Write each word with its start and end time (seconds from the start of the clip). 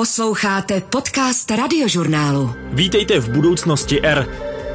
Posloucháte 0.00 0.80
podcast 0.80 1.50
radiožurnálu. 1.50 2.54
Vítejte 2.72 3.20
v 3.20 3.28
budoucnosti 3.28 4.02
R. 4.02 4.28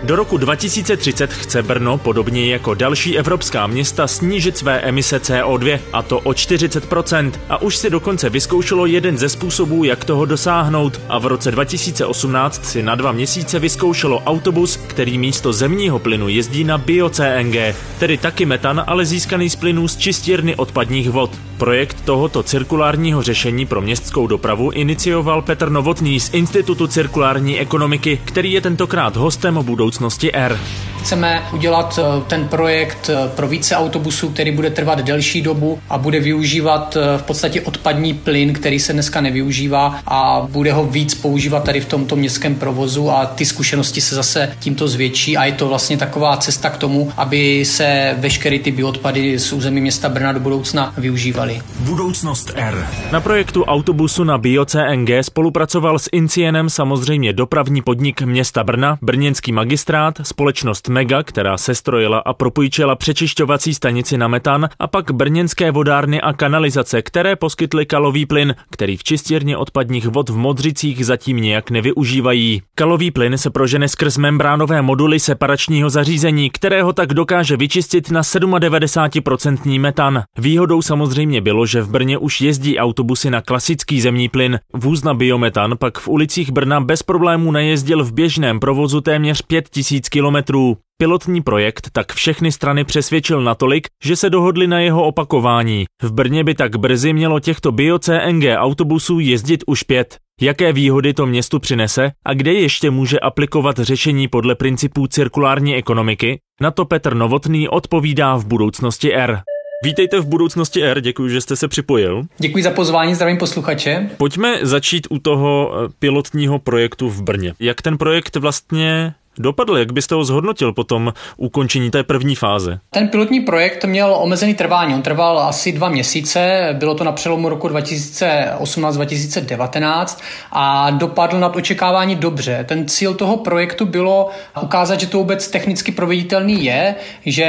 Do 0.04 0.16
roku 0.16 0.38
2030 0.38 1.33
chce 1.33 1.63
Brno, 1.63 1.98
podobně 1.98 2.51
jako 2.51 2.74
další 2.74 3.17
evropská 3.17 3.67
města, 3.67 4.07
snížit 4.07 4.57
své 4.57 4.79
emise 4.79 5.17
CO2, 5.17 5.79
a 5.93 6.01
to 6.01 6.19
o 6.19 6.31
40%. 6.31 7.31
A 7.49 7.61
už 7.61 7.77
si 7.77 7.89
dokonce 7.89 8.29
vyzkoušelo 8.29 8.85
jeden 8.85 9.17
ze 9.17 9.29
způsobů, 9.29 9.83
jak 9.83 10.05
toho 10.05 10.25
dosáhnout. 10.25 11.01
A 11.10 11.19
v 11.19 11.26
roce 11.26 11.51
2018 11.51 12.65
si 12.65 12.83
na 12.83 12.96
dva 12.96 13.12
měsíce 13.12 13.60
vyzkoušelo 13.60 14.19
autobus, 14.19 14.78
který 14.78 15.17
místo 15.17 15.53
zemního 15.53 15.99
plynu 15.99 16.30
jezdí 16.30 16.63
na 16.63 16.77
bio-CNG, 16.77 17.76
tedy 17.99 18.17
taky 18.17 18.45
metan, 18.45 18.84
ale 18.88 19.05
získaný 19.05 19.49
z 19.49 19.55
plynů 19.55 19.88
z 19.88 19.98
čistírny 19.98 20.55
odpadních 20.55 21.09
vod. 21.09 21.31
Projekt 21.58 22.02
tohoto 22.02 22.44
cirkulárního 22.44 23.23
řešení 23.23 23.66
pro 23.66 23.81
městskou 23.81 24.27
dopravu 24.27 24.72
inicioval 24.72 25.41
Petr 25.41 25.70
Novotný 25.70 26.20
z 26.20 26.34
Institutu 26.34 26.88
cirkulární 26.88 27.59
ekonomiky, 27.59 28.20
který 28.26 28.52
je 28.52 28.62
tentokrát 28.62 29.16
hostem 29.16 29.59
budoucnosti 29.62 30.34
R. 30.34 30.59
Chceme 31.05 31.44
udělat 31.54 32.00
eh, 32.02 32.22
ten 32.28 32.48
projekt 32.48 33.09
eh, 33.09 33.30
pro 33.36 33.48
více 33.48 33.76
autobusů, 33.76 34.30
který 34.30 34.52
bude 34.52 34.70
trvat 34.70 35.00
delší 35.00 35.41
dobu 35.41 35.80
a 35.90 35.98
bude 35.98 36.20
využívat 36.20 36.98
eh, 36.98 37.18
v 37.18 37.23
podstatě 37.23 37.62
odpadní 37.62 38.14
plyn, 38.14 38.53
který 38.53 38.80
se 38.80 38.94
dneska 38.94 39.22
nevyužívá 39.22 40.00
a 40.08 40.48
bude 40.52 40.73
ho 40.73 40.86
víc 40.86 41.16
používat 41.16 41.64
tady 41.64 41.81
v 41.81 41.86
tomto 41.86 42.16
městském 42.16 42.56
provozu 42.56 43.12
a 43.12 43.26
ty 43.26 43.45
zkušenosti 43.45 44.02
se 44.02 44.16
zase 44.16 44.56
tímto 44.59 44.88
zvětší 44.88 45.38
a 45.38 45.45
je 45.45 45.52
to 45.52 45.67
vlastně 45.67 45.98
taková 45.98 46.38
cesta 46.38 46.70
k 46.70 46.78
tomu, 46.78 47.12
aby 47.17 47.66
se 47.66 48.16
veškeré 48.17 48.59
ty 48.59 48.72
bioodpady 48.72 49.40
z 49.40 49.53
území 49.53 49.81
města 49.81 50.09
Brna 50.09 50.31
do 50.31 50.40
budoucna 50.40 50.94
využívaly. 50.98 51.45
Budoucnost 51.80 52.52
R. 52.55 52.88
Na 53.12 53.22
projektu 53.22 53.63
autobusu 53.63 54.23
na 54.23 54.38
bio-CNG 54.38 55.20
spolupracoval 55.20 55.99
s 55.99 56.09
Incienem 56.12 56.70
samozřejmě 56.70 57.34
dopravní 57.34 57.81
podnik 57.81 58.22
města 58.22 58.63
Brna, 58.63 58.98
brněnský 59.02 59.52
magistrát, 59.52 60.20
společnost 60.23 60.89
Mega, 60.89 61.23
která 61.23 61.58
se 61.58 61.75
strojila 61.75 62.17
a 62.20 62.33
propůjčila 62.33 62.95
přečišťovací 62.95 63.73
stanici 63.73 64.17
na 64.17 64.28
metan 64.28 64.70
a 64.80 64.88
pak 64.88 65.11
brněnské 65.11 65.72
vodárny 65.72 66.22
a 66.22 66.33
kanalizace, 66.33 67.02
které 67.02 67.36
poskytly 67.36 67.86
kalový 67.86 68.25
plyn, 68.25 68.55
který 68.72 68.98
v 68.98 69.03
čistírně 69.03 69.58
odpadních 69.58 70.08
vod 70.08 70.30
v 70.30 70.38
Modřicích 70.38 71.05
zatím 71.05 71.38
nějak 71.38 71.72
nevyužívají. 71.72 72.61
Kalový 72.75 73.11
plyn 73.11 73.38
se 73.38 73.50
prožene 73.50 73.88
skrz 73.88 74.17
membránové 74.17 74.81
moduly 74.81 75.20
separačního 75.20 75.89
zařízení, 75.89 76.50
kterého 76.50 76.94
tak 76.94 77.14
dokáže 77.14 77.58
vyčistit 77.58 78.11
na 78.11 78.22
97% 78.22 79.80
metan. 79.80 80.23
Výhodou 80.38 80.81
samozřejmě 80.81 81.34
bylo, 81.41 81.66
že 81.66 81.81
v 81.81 81.89
Brně 81.89 82.17
už 82.17 82.41
jezdí 82.41 82.78
autobusy 82.78 83.30
na 83.30 83.41
klasický 83.41 84.02
zemní 84.02 84.30
plyn. 84.30 84.59
Vůz 84.73 85.03
na 85.03 85.14
biometan 85.14 85.77
pak 85.80 85.97
v 85.97 86.08
ulicích 86.08 86.52
Brna 86.52 86.81
bez 86.81 87.03
problémů 87.03 87.52
najezdil 87.52 88.03
v 88.03 88.14
běžném 88.14 88.59
provozu 88.59 89.02
téměř 89.02 89.42
5000 89.42 90.09
kilometrů. 90.09 90.77
Pilotní 90.97 91.42
projekt 91.42 91.89
tak 91.92 92.14
všechny 92.14 92.52
strany 92.52 92.83
přesvědčil 92.83 93.42
natolik, 93.42 93.88
že 94.03 94.16
se 94.16 94.30
dohodli 94.30 94.67
na 94.67 94.80
jeho 94.80 95.03
opakování. 95.03 95.86
V 96.03 96.11
Brně 96.11 96.44
by 96.44 96.55
tak 96.55 96.75
brzy 96.75 97.14
mělo 97.14 97.39
těchto 97.39 97.72
bio-CNG 97.72 98.58
autobusů 98.58 99.20
jezdit 99.20 99.64
už 99.67 99.83
pět. 99.83 100.17
Jaké 100.42 100.73
výhody 100.73 101.14
to 101.14 101.25
městu 101.25 101.59
přinese 101.59 102.11
a 102.25 102.33
kde 102.33 102.53
ještě 102.53 102.92
může 102.92 103.20
aplikovat 103.20 103.80
řešení 103.80 104.27
podle 104.27 104.55
principů 104.55 105.08
cirkulární 105.08 105.75
ekonomiky? 105.75 106.39
Na 106.61 106.72
to 106.72 106.86
Petr 106.86 107.16
Novotný 107.16 107.70
odpovídá 107.70 108.36
v 108.36 108.45
budoucnosti 108.45 109.14
R. 109.14 109.42
Vítejte 109.86 110.19
v 110.19 110.25
budoucnosti 110.25 110.83
R, 110.83 111.02
děkuji, 111.02 111.30
že 111.30 111.41
jste 111.41 111.55
se 111.55 111.67
připojil. 111.67 112.23
Děkuji 112.38 112.64
za 112.64 112.72
pozvání, 112.72 113.16
zdravím 113.16 113.38
posluchače. 113.38 114.09
Pojďme 114.17 114.59
začít 114.61 115.08
u 115.09 115.19
toho 115.19 115.72
pilotního 116.00 116.59
projektu 116.59 117.09
v 117.09 117.22
Brně. 117.22 117.53
Jak 117.59 117.81
ten 117.81 117.97
projekt 117.97 118.36
vlastně 118.36 119.14
dopadl? 119.38 119.77
Jak 119.77 119.92
byste 119.92 120.16
ho 120.16 120.23
zhodnotil 120.23 120.73
po 120.73 120.83
tom 120.83 121.14
ukončení 121.38 121.92
té 121.92 122.03
první 122.03 122.36
fáze? 122.36 122.80
Ten 122.89 123.08
pilotní 123.08 123.42
projekt 123.42 123.86
měl 123.86 124.15
omezený 124.20 124.54
trvání. 124.54 124.93
On 124.93 125.02
trval 125.02 125.39
asi 125.39 125.71
dva 125.71 125.89
měsíce, 125.89 126.70
bylo 126.80 126.95
to 126.95 127.04
na 127.04 127.11
přelomu 127.11 127.49
roku 127.49 127.67
2018-2019 127.67 130.19
a 130.51 130.91
dopadl 130.91 131.39
nad 131.39 131.55
očekávání 131.55 132.15
dobře. 132.15 132.65
Ten 132.67 132.87
cíl 132.87 133.13
toho 133.13 133.37
projektu 133.37 133.85
bylo 133.85 134.29
ukázat, 134.61 134.99
že 134.99 135.07
to 135.07 135.17
vůbec 135.17 135.47
technicky 135.47 135.91
proveditelný 135.91 136.65
je, 136.65 136.95
že 137.25 137.45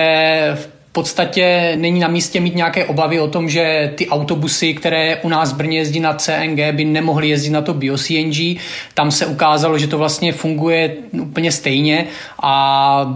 v 0.55 0.76
podstatě 0.97 1.77
není 1.77 2.01
na 2.01 2.09
místě 2.09 2.41
mít 2.41 2.55
nějaké 2.55 2.85
obavy 2.85 3.21
o 3.21 3.29
tom, 3.29 3.49
že 3.49 3.93
ty 3.95 4.09
autobusy, 4.09 4.75
které 4.75 5.17
u 5.23 5.29
nás 5.29 5.53
v 5.53 5.57
Brně 5.57 5.79
jezdí 5.79 6.01
na 6.01 6.15
CNG, 6.15 6.73
by 6.73 6.85
nemohly 6.85 7.29
jezdit 7.29 7.51
na 7.51 7.61
to 7.61 7.75
bio-CNG. 7.75 8.57
Tam 8.95 9.11
se 9.11 9.27
ukázalo, 9.27 9.79
že 9.79 9.87
to 9.87 9.99
vlastně 9.99 10.33
funguje 10.33 10.97
úplně 11.13 11.53
stejně 11.53 12.07
a 12.43 12.55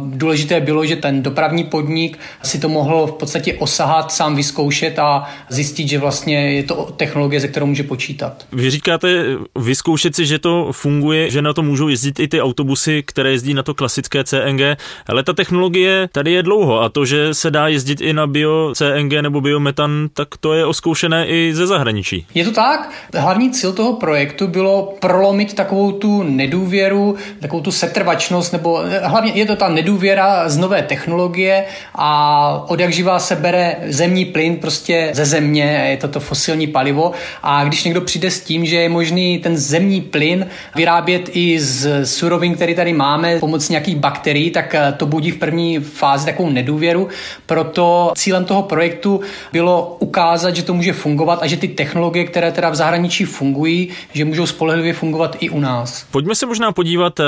důležité 0.04 0.60
bylo, 0.60 0.84
že 0.86 0.96
ten 0.96 1.22
dopravní 1.22 1.64
podnik 1.64 2.18
si 2.42 2.60
to 2.60 2.68
mohl 2.68 3.06
v 3.06 3.12
podstatě 3.12 3.54
osahat, 3.54 4.12
sám 4.12 4.36
vyzkoušet 4.36 4.98
a 4.98 5.24
zjistit, 5.48 5.88
že 5.88 5.98
vlastně 5.98 6.52
je 6.52 6.62
to 6.62 6.92
technologie, 6.96 7.40
ze 7.40 7.48
kterou 7.48 7.66
může 7.66 7.82
počítat. 7.82 8.44
Vy 8.52 8.70
říkáte 8.70 9.08
vyzkoušet 9.56 10.16
si, 10.16 10.26
že 10.26 10.38
to 10.38 10.72
funguje, 10.72 11.30
že 11.30 11.42
na 11.42 11.52
to 11.52 11.62
můžou 11.62 11.88
jezdit 11.88 12.20
i 12.20 12.28
ty 12.28 12.40
autobusy, 12.40 13.02
které 13.06 13.30
jezdí 13.30 13.54
na 13.54 13.62
to 13.62 13.74
klasické 13.74 14.24
CNG, 14.24 14.76
ale 15.06 15.22
ta 15.24 15.32
technologie 15.32 16.08
tady 16.12 16.32
je 16.32 16.42
dlouho 16.42 16.82
a 16.82 16.88
to, 16.88 17.04
že 17.04 17.34
se 17.34 17.50
dá 17.50 17.69
jezdit 17.72 18.00
i 18.00 18.12
na 18.12 18.26
bio 18.26 18.72
CNG 18.74 19.12
nebo 19.20 19.40
biometan, 19.40 20.08
tak 20.14 20.28
to 20.40 20.54
je 20.54 20.66
oskoušené 20.66 21.26
i 21.26 21.54
ze 21.54 21.66
zahraničí. 21.66 22.26
Je 22.34 22.44
to 22.44 22.52
tak? 22.52 22.90
Hlavní 23.14 23.50
cíl 23.50 23.72
toho 23.72 23.92
projektu 23.92 24.46
bylo 24.46 24.94
prolomit 25.00 25.54
takovou 25.54 25.92
tu 25.92 26.22
nedůvěru, 26.22 27.16
takovou 27.40 27.62
tu 27.62 27.72
setrvačnost, 27.72 28.52
nebo 28.52 28.82
eh, 28.84 29.00
hlavně 29.04 29.32
je 29.34 29.46
to 29.46 29.56
ta 29.56 29.68
nedůvěra 29.68 30.48
z 30.48 30.56
nové 30.56 30.82
technologie 30.82 31.64
a 31.94 32.64
od 32.68 32.80
jak 32.80 32.92
živá 32.92 33.18
se 33.18 33.36
bere 33.36 33.76
zemní 33.86 34.24
plyn 34.24 34.56
prostě 34.56 35.10
ze 35.12 35.24
země, 35.24 35.86
je 35.90 35.96
to 35.96 36.08
to 36.08 36.20
fosilní 36.20 36.66
palivo 36.66 37.12
a 37.42 37.64
když 37.64 37.84
někdo 37.84 38.00
přijde 38.00 38.30
s 38.30 38.40
tím, 38.40 38.66
že 38.66 38.76
je 38.76 38.88
možný 38.88 39.38
ten 39.38 39.56
zemní 39.56 40.00
plyn 40.00 40.46
vyrábět 40.76 41.30
i 41.32 41.60
z 41.60 42.06
surovin, 42.06 42.54
který 42.54 42.74
tady 42.74 42.92
máme, 42.92 43.38
pomocí 43.38 43.72
nějakých 43.72 43.96
bakterií, 43.96 44.50
tak 44.50 44.74
eh, 44.74 44.94
to 44.96 45.06
budí 45.06 45.30
v 45.30 45.38
první 45.38 45.78
fázi 45.78 46.26
takovou 46.26 46.50
nedůvěru. 46.50 47.08
Pro 47.46 47.59
proto 47.64 48.12
cílem 48.16 48.44
toho 48.44 48.62
projektu 48.62 49.20
bylo 49.52 49.96
ukázat, 49.98 50.56
že 50.56 50.62
to 50.62 50.74
může 50.74 50.92
fungovat 50.92 51.38
a 51.42 51.46
že 51.46 51.56
ty 51.56 51.68
technologie, 51.68 52.24
které 52.24 52.52
teda 52.52 52.70
v 52.70 52.74
zahraničí 52.74 53.24
fungují, 53.24 53.88
že 54.12 54.24
můžou 54.24 54.46
spolehlivě 54.46 54.92
fungovat 54.92 55.36
i 55.40 55.50
u 55.50 55.60
nás. 55.60 56.06
Pojďme 56.10 56.34
se 56.34 56.46
možná 56.46 56.72
podívat 56.72 57.20
eh, 57.20 57.24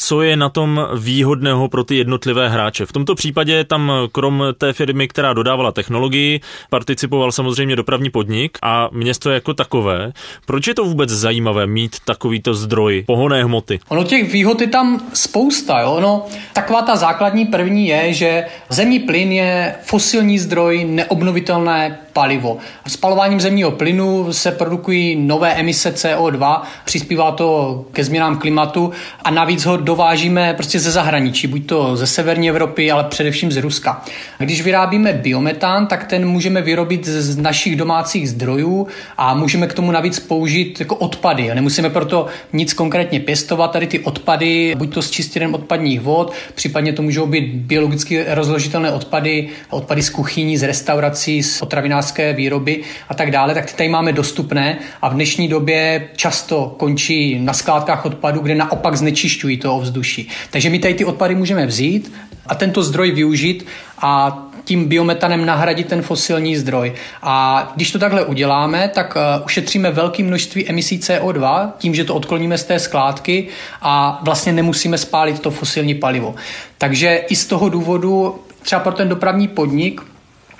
co 0.00 0.22
je 0.22 0.36
na 0.36 0.48
tom 0.48 0.80
výhodného 0.98 1.68
pro 1.68 1.84
ty 1.84 1.96
jednotlivé 1.96 2.48
hráče. 2.48 2.86
V 2.86 2.92
tomto 2.92 3.14
případě 3.14 3.64
tam 3.64 3.92
krom 4.12 4.42
té 4.58 4.72
firmy, 4.72 5.08
která 5.08 5.32
dodávala 5.32 5.72
technologii, 5.72 6.40
participoval 6.70 7.32
samozřejmě 7.32 7.76
dopravní 7.76 8.10
podnik 8.10 8.58
a 8.62 8.88
město 8.92 9.30
jako 9.30 9.54
takové. 9.54 10.12
Proč 10.46 10.66
je 10.66 10.74
to 10.74 10.84
vůbec 10.84 11.10
zajímavé 11.10 11.66
mít 11.66 11.96
takovýto 12.04 12.54
zdroj 12.54 13.04
pohonné 13.06 13.44
hmoty? 13.44 13.80
Ono 13.88 14.04
těch 14.04 14.32
výhod 14.32 14.60
je 14.60 14.66
tam 14.66 15.00
spousta. 15.14 15.80
Jo? 15.80 15.98
No, 16.00 16.26
taková 16.52 16.82
ta 16.82 16.96
základní 16.96 17.44
první 17.44 17.88
je, 17.88 18.12
že 18.12 18.44
zemní 18.68 18.98
plyn 18.98 19.32
je 19.32 19.74
fosilní 19.82 20.38
zdroj, 20.38 20.84
neobnovitelné 20.84 21.98
palivo. 22.12 22.58
Spalováním 22.86 23.40
zemního 23.40 23.70
plynu 23.70 24.32
se 24.32 24.52
produkují 24.52 25.16
nové 25.16 25.54
emise 25.54 25.94
CO2, 25.94 26.60
přispívá 26.84 27.32
to 27.32 27.84
ke 27.92 28.04
změnám 28.04 28.38
klimatu 28.38 28.92
a 29.24 29.30
navíc 29.30 29.64
ho 29.64 29.76
dovážíme 29.88 30.54
prostě 30.54 30.80
ze 30.80 30.90
zahraničí, 30.90 31.46
buď 31.46 31.66
to 31.66 31.96
ze 31.96 32.06
severní 32.06 32.48
Evropy, 32.48 32.90
ale 32.90 33.04
především 33.04 33.52
z 33.52 33.56
Ruska. 33.56 34.04
Když 34.38 34.62
vyrábíme 34.62 35.12
biometán, 35.12 35.86
tak 35.86 36.06
ten 36.06 36.28
můžeme 36.28 36.62
vyrobit 36.62 37.06
z 37.06 37.36
našich 37.36 37.76
domácích 37.76 38.30
zdrojů 38.30 38.86
a 39.16 39.34
můžeme 39.34 39.66
k 39.66 39.72
tomu 39.72 39.90
navíc 39.90 40.20
použít 40.20 40.80
jako 40.80 40.96
odpady. 40.96 41.54
Nemusíme 41.54 41.90
proto 41.90 42.26
nic 42.52 42.72
konkrétně 42.72 43.20
pěstovat. 43.20 43.72
Tady 43.72 43.86
ty 43.86 43.98
odpady, 43.98 44.74
buď 44.78 44.94
to 44.94 45.02
z 45.02 45.10
čistěnem 45.10 45.54
odpadních 45.54 46.00
vod, 46.00 46.32
případně 46.54 46.92
to 46.92 47.02
můžou 47.02 47.26
být 47.26 47.54
biologicky 47.54 48.24
rozložitelné 48.28 48.92
odpady, 48.92 49.48
odpady 49.70 50.02
z 50.02 50.10
kuchyní, 50.10 50.56
z 50.56 50.62
restaurací, 50.62 51.42
z 51.42 51.58
potravinářské 51.58 52.32
výroby 52.32 52.82
a 53.08 53.14
tak 53.14 53.30
dále, 53.30 53.54
tak 53.54 53.66
ty 53.66 53.72
tady 53.72 53.88
máme 53.88 54.12
dostupné 54.12 54.78
a 55.02 55.08
v 55.08 55.14
dnešní 55.14 55.48
době 55.48 56.08
často 56.16 56.74
končí 56.78 57.38
na 57.40 57.52
skládkách 57.52 58.04
odpadu, 58.04 58.40
kde 58.40 58.54
naopak 58.54 58.96
znečišťují 58.96 59.56
to 59.56 59.77
ovzduší. 59.78 60.28
Takže 60.50 60.70
my 60.70 60.78
tady 60.78 60.94
ty 60.94 61.04
odpady 61.04 61.34
můžeme 61.34 61.66
vzít 61.66 62.12
a 62.46 62.54
tento 62.54 62.82
zdroj 62.82 63.10
využít 63.10 63.66
a 63.98 64.44
tím 64.68 64.88
biometanem 64.88 65.46
nahradit 65.46 65.86
ten 65.86 66.02
fosilní 66.02 66.56
zdroj. 66.56 66.92
A 67.22 67.72
když 67.76 67.90
to 67.90 67.98
takhle 67.98 68.24
uděláme, 68.24 68.90
tak 68.94 69.16
uh, 69.16 69.44
ušetříme 69.44 69.90
velké 69.90 70.22
množství 70.22 70.68
emisí 70.68 70.98
CO2 70.98 71.72
tím, 71.78 71.94
že 71.94 72.04
to 72.04 72.14
odkloníme 72.14 72.58
z 72.58 72.64
té 72.64 72.78
skládky 72.78 73.48
a 73.82 74.20
vlastně 74.22 74.52
nemusíme 74.52 74.98
spálit 74.98 75.40
to 75.40 75.50
fosilní 75.50 75.94
palivo. 75.94 76.34
Takže 76.78 77.24
i 77.28 77.36
z 77.36 77.46
toho 77.46 77.68
důvodu 77.68 78.38
třeba 78.62 78.80
pro 78.80 78.92
ten 78.92 79.08
dopravní 79.08 79.48
podnik 79.48 80.00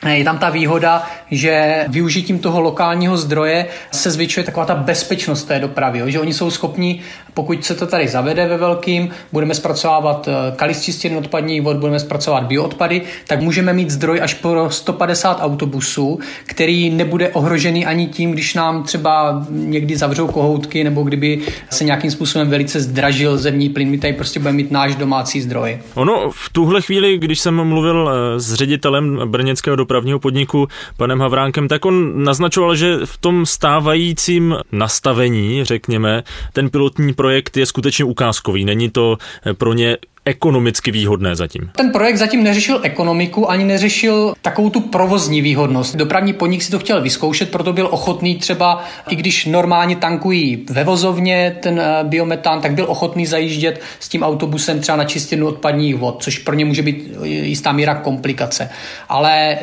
je 0.06 0.24
tam 0.24 0.38
ta 0.38 0.50
výhoda, 0.50 1.02
že 1.30 1.84
využitím 1.88 2.38
toho 2.38 2.60
lokálního 2.60 3.16
zdroje 3.16 3.66
se 3.90 4.10
zvětšuje 4.10 4.44
taková 4.44 4.66
ta 4.66 4.74
bezpečnost 4.74 5.44
té 5.44 5.58
dopravy, 5.58 6.12
že 6.12 6.20
oni 6.20 6.34
jsou 6.34 6.50
schopni, 6.50 7.00
pokud 7.34 7.64
se 7.64 7.74
to 7.74 7.86
tady 7.86 8.08
zavede 8.08 8.46
ve 8.46 8.56
velkým, 8.56 9.10
budeme 9.32 9.54
zpracovávat 9.54 10.28
eh, 10.28 10.56
kalist 10.56 10.88
odpadní 11.18 11.60
vod, 11.60 11.76
budeme 11.76 12.00
zpracovat 12.00 12.44
bioodpady, 12.44 13.02
tak 13.26 13.40
můžeme 13.40 13.72
mít 13.72 13.90
zdroj 13.90 14.20
až 14.22 14.34
pro 14.34 14.70
150 14.70 15.38
autobusů, 15.40 16.18
který 16.46 16.90
nebude 16.90 17.28
ohrožený 17.28 17.86
ani 17.86 18.06
tím, 18.06 18.32
když 18.32 18.54
nám 18.54 18.82
třeba 18.82 19.46
někdy 19.50 19.96
zavřou 19.96 20.26
kohoutky 20.26 20.84
nebo 20.84 21.02
kdyby 21.02 21.40
se 21.70 21.84
nějakým 21.84 22.10
způsobem 22.10 22.50
velice 22.50 22.80
zdražil 22.80 23.38
zemní 23.38 23.68
plyn. 23.68 23.90
My 23.90 23.98
tady 23.98 24.12
prostě 24.12 24.40
budeme 24.40 24.56
mít 24.56 24.70
náš 24.70 24.94
domácí 24.94 25.40
zdroj. 25.40 25.78
Ono 25.94 26.30
v 26.30 26.50
tuhle 26.52 26.82
chvíli, 26.82 27.18
když 27.18 27.40
jsem 27.40 27.64
mluvil 27.64 28.10
eh, 28.10 28.40
s 28.40 28.54
ředitelem 28.54 29.20
brněnského 29.24 29.76
dopravního 29.88 30.18
podniku, 30.18 30.68
panem 30.96 31.20
Havránkem, 31.20 31.68
tak 31.68 31.84
on 31.84 32.24
naznačoval, 32.24 32.76
že 32.76 32.98
v 33.04 33.16
tom 33.16 33.46
stávajícím 33.46 34.56
nastavení, 34.72 35.64
řekněme, 35.64 36.22
ten 36.52 36.70
pilotní 36.70 37.14
projekt 37.14 37.56
je 37.56 37.66
skutečně 37.66 38.04
ukázkový. 38.04 38.64
Není 38.64 38.90
to 38.90 39.18
pro 39.58 39.72
ně 39.72 39.96
ekonomicky 40.28 40.90
výhodné 40.90 41.36
zatím? 41.36 41.70
Ten 41.76 41.90
projekt 41.90 42.16
zatím 42.16 42.42
neřešil 42.44 42.80
ekonomiku, 42.82 43.50
ani 43.50 43.64
neřešil 43.64 44.34
takovou 44.42 44.70
tu 44.70 44.80
provozní 44.80 45.42
výhodnost. 45.42 45.96
Dopravní 45.96 46.32
podnik 46.32 46.62
si 46.62 46.70
to 46.70 46.78
chtěl 46.78 47.02
vyzkoušet, 47.02 47.50
proto 47.50 47.72
byl 47.72 47.88
ochotný 47.90 48.36
třeba, 48.36 48.84
i 49.08 49.16
když 49.16 49.46
normálně 49.46 49.96
tankují 49.96 50.66
ve 50.70 50.84
vozovně 50.84 51.56
ten 51.62 51.80
eh, 51.80 52.04
biometán, 52.04 52.60
tak 52.60 52.72
byl 52.72 52.84
ochotný 52.88 53.26
zajíždět 53.26 53.80
s 54.00 54.08
tím 54.08 54.22
autobusem 54.22 54.80
třeba 54.80 54.96
na 54.96 55.04
čistinu 55.04 55.46
odpadních 55.46 55.96
vod, 55.96 56.22
což 56.22 56.38
pro 56.38 56.54
ně 56.54 56.64
může 56.64 56.82
být 56.82 57.12
jistá 57.24 57.72
míra 57.72 57.94
komplikace. 57.94 58.70
Ale 59.08 59.58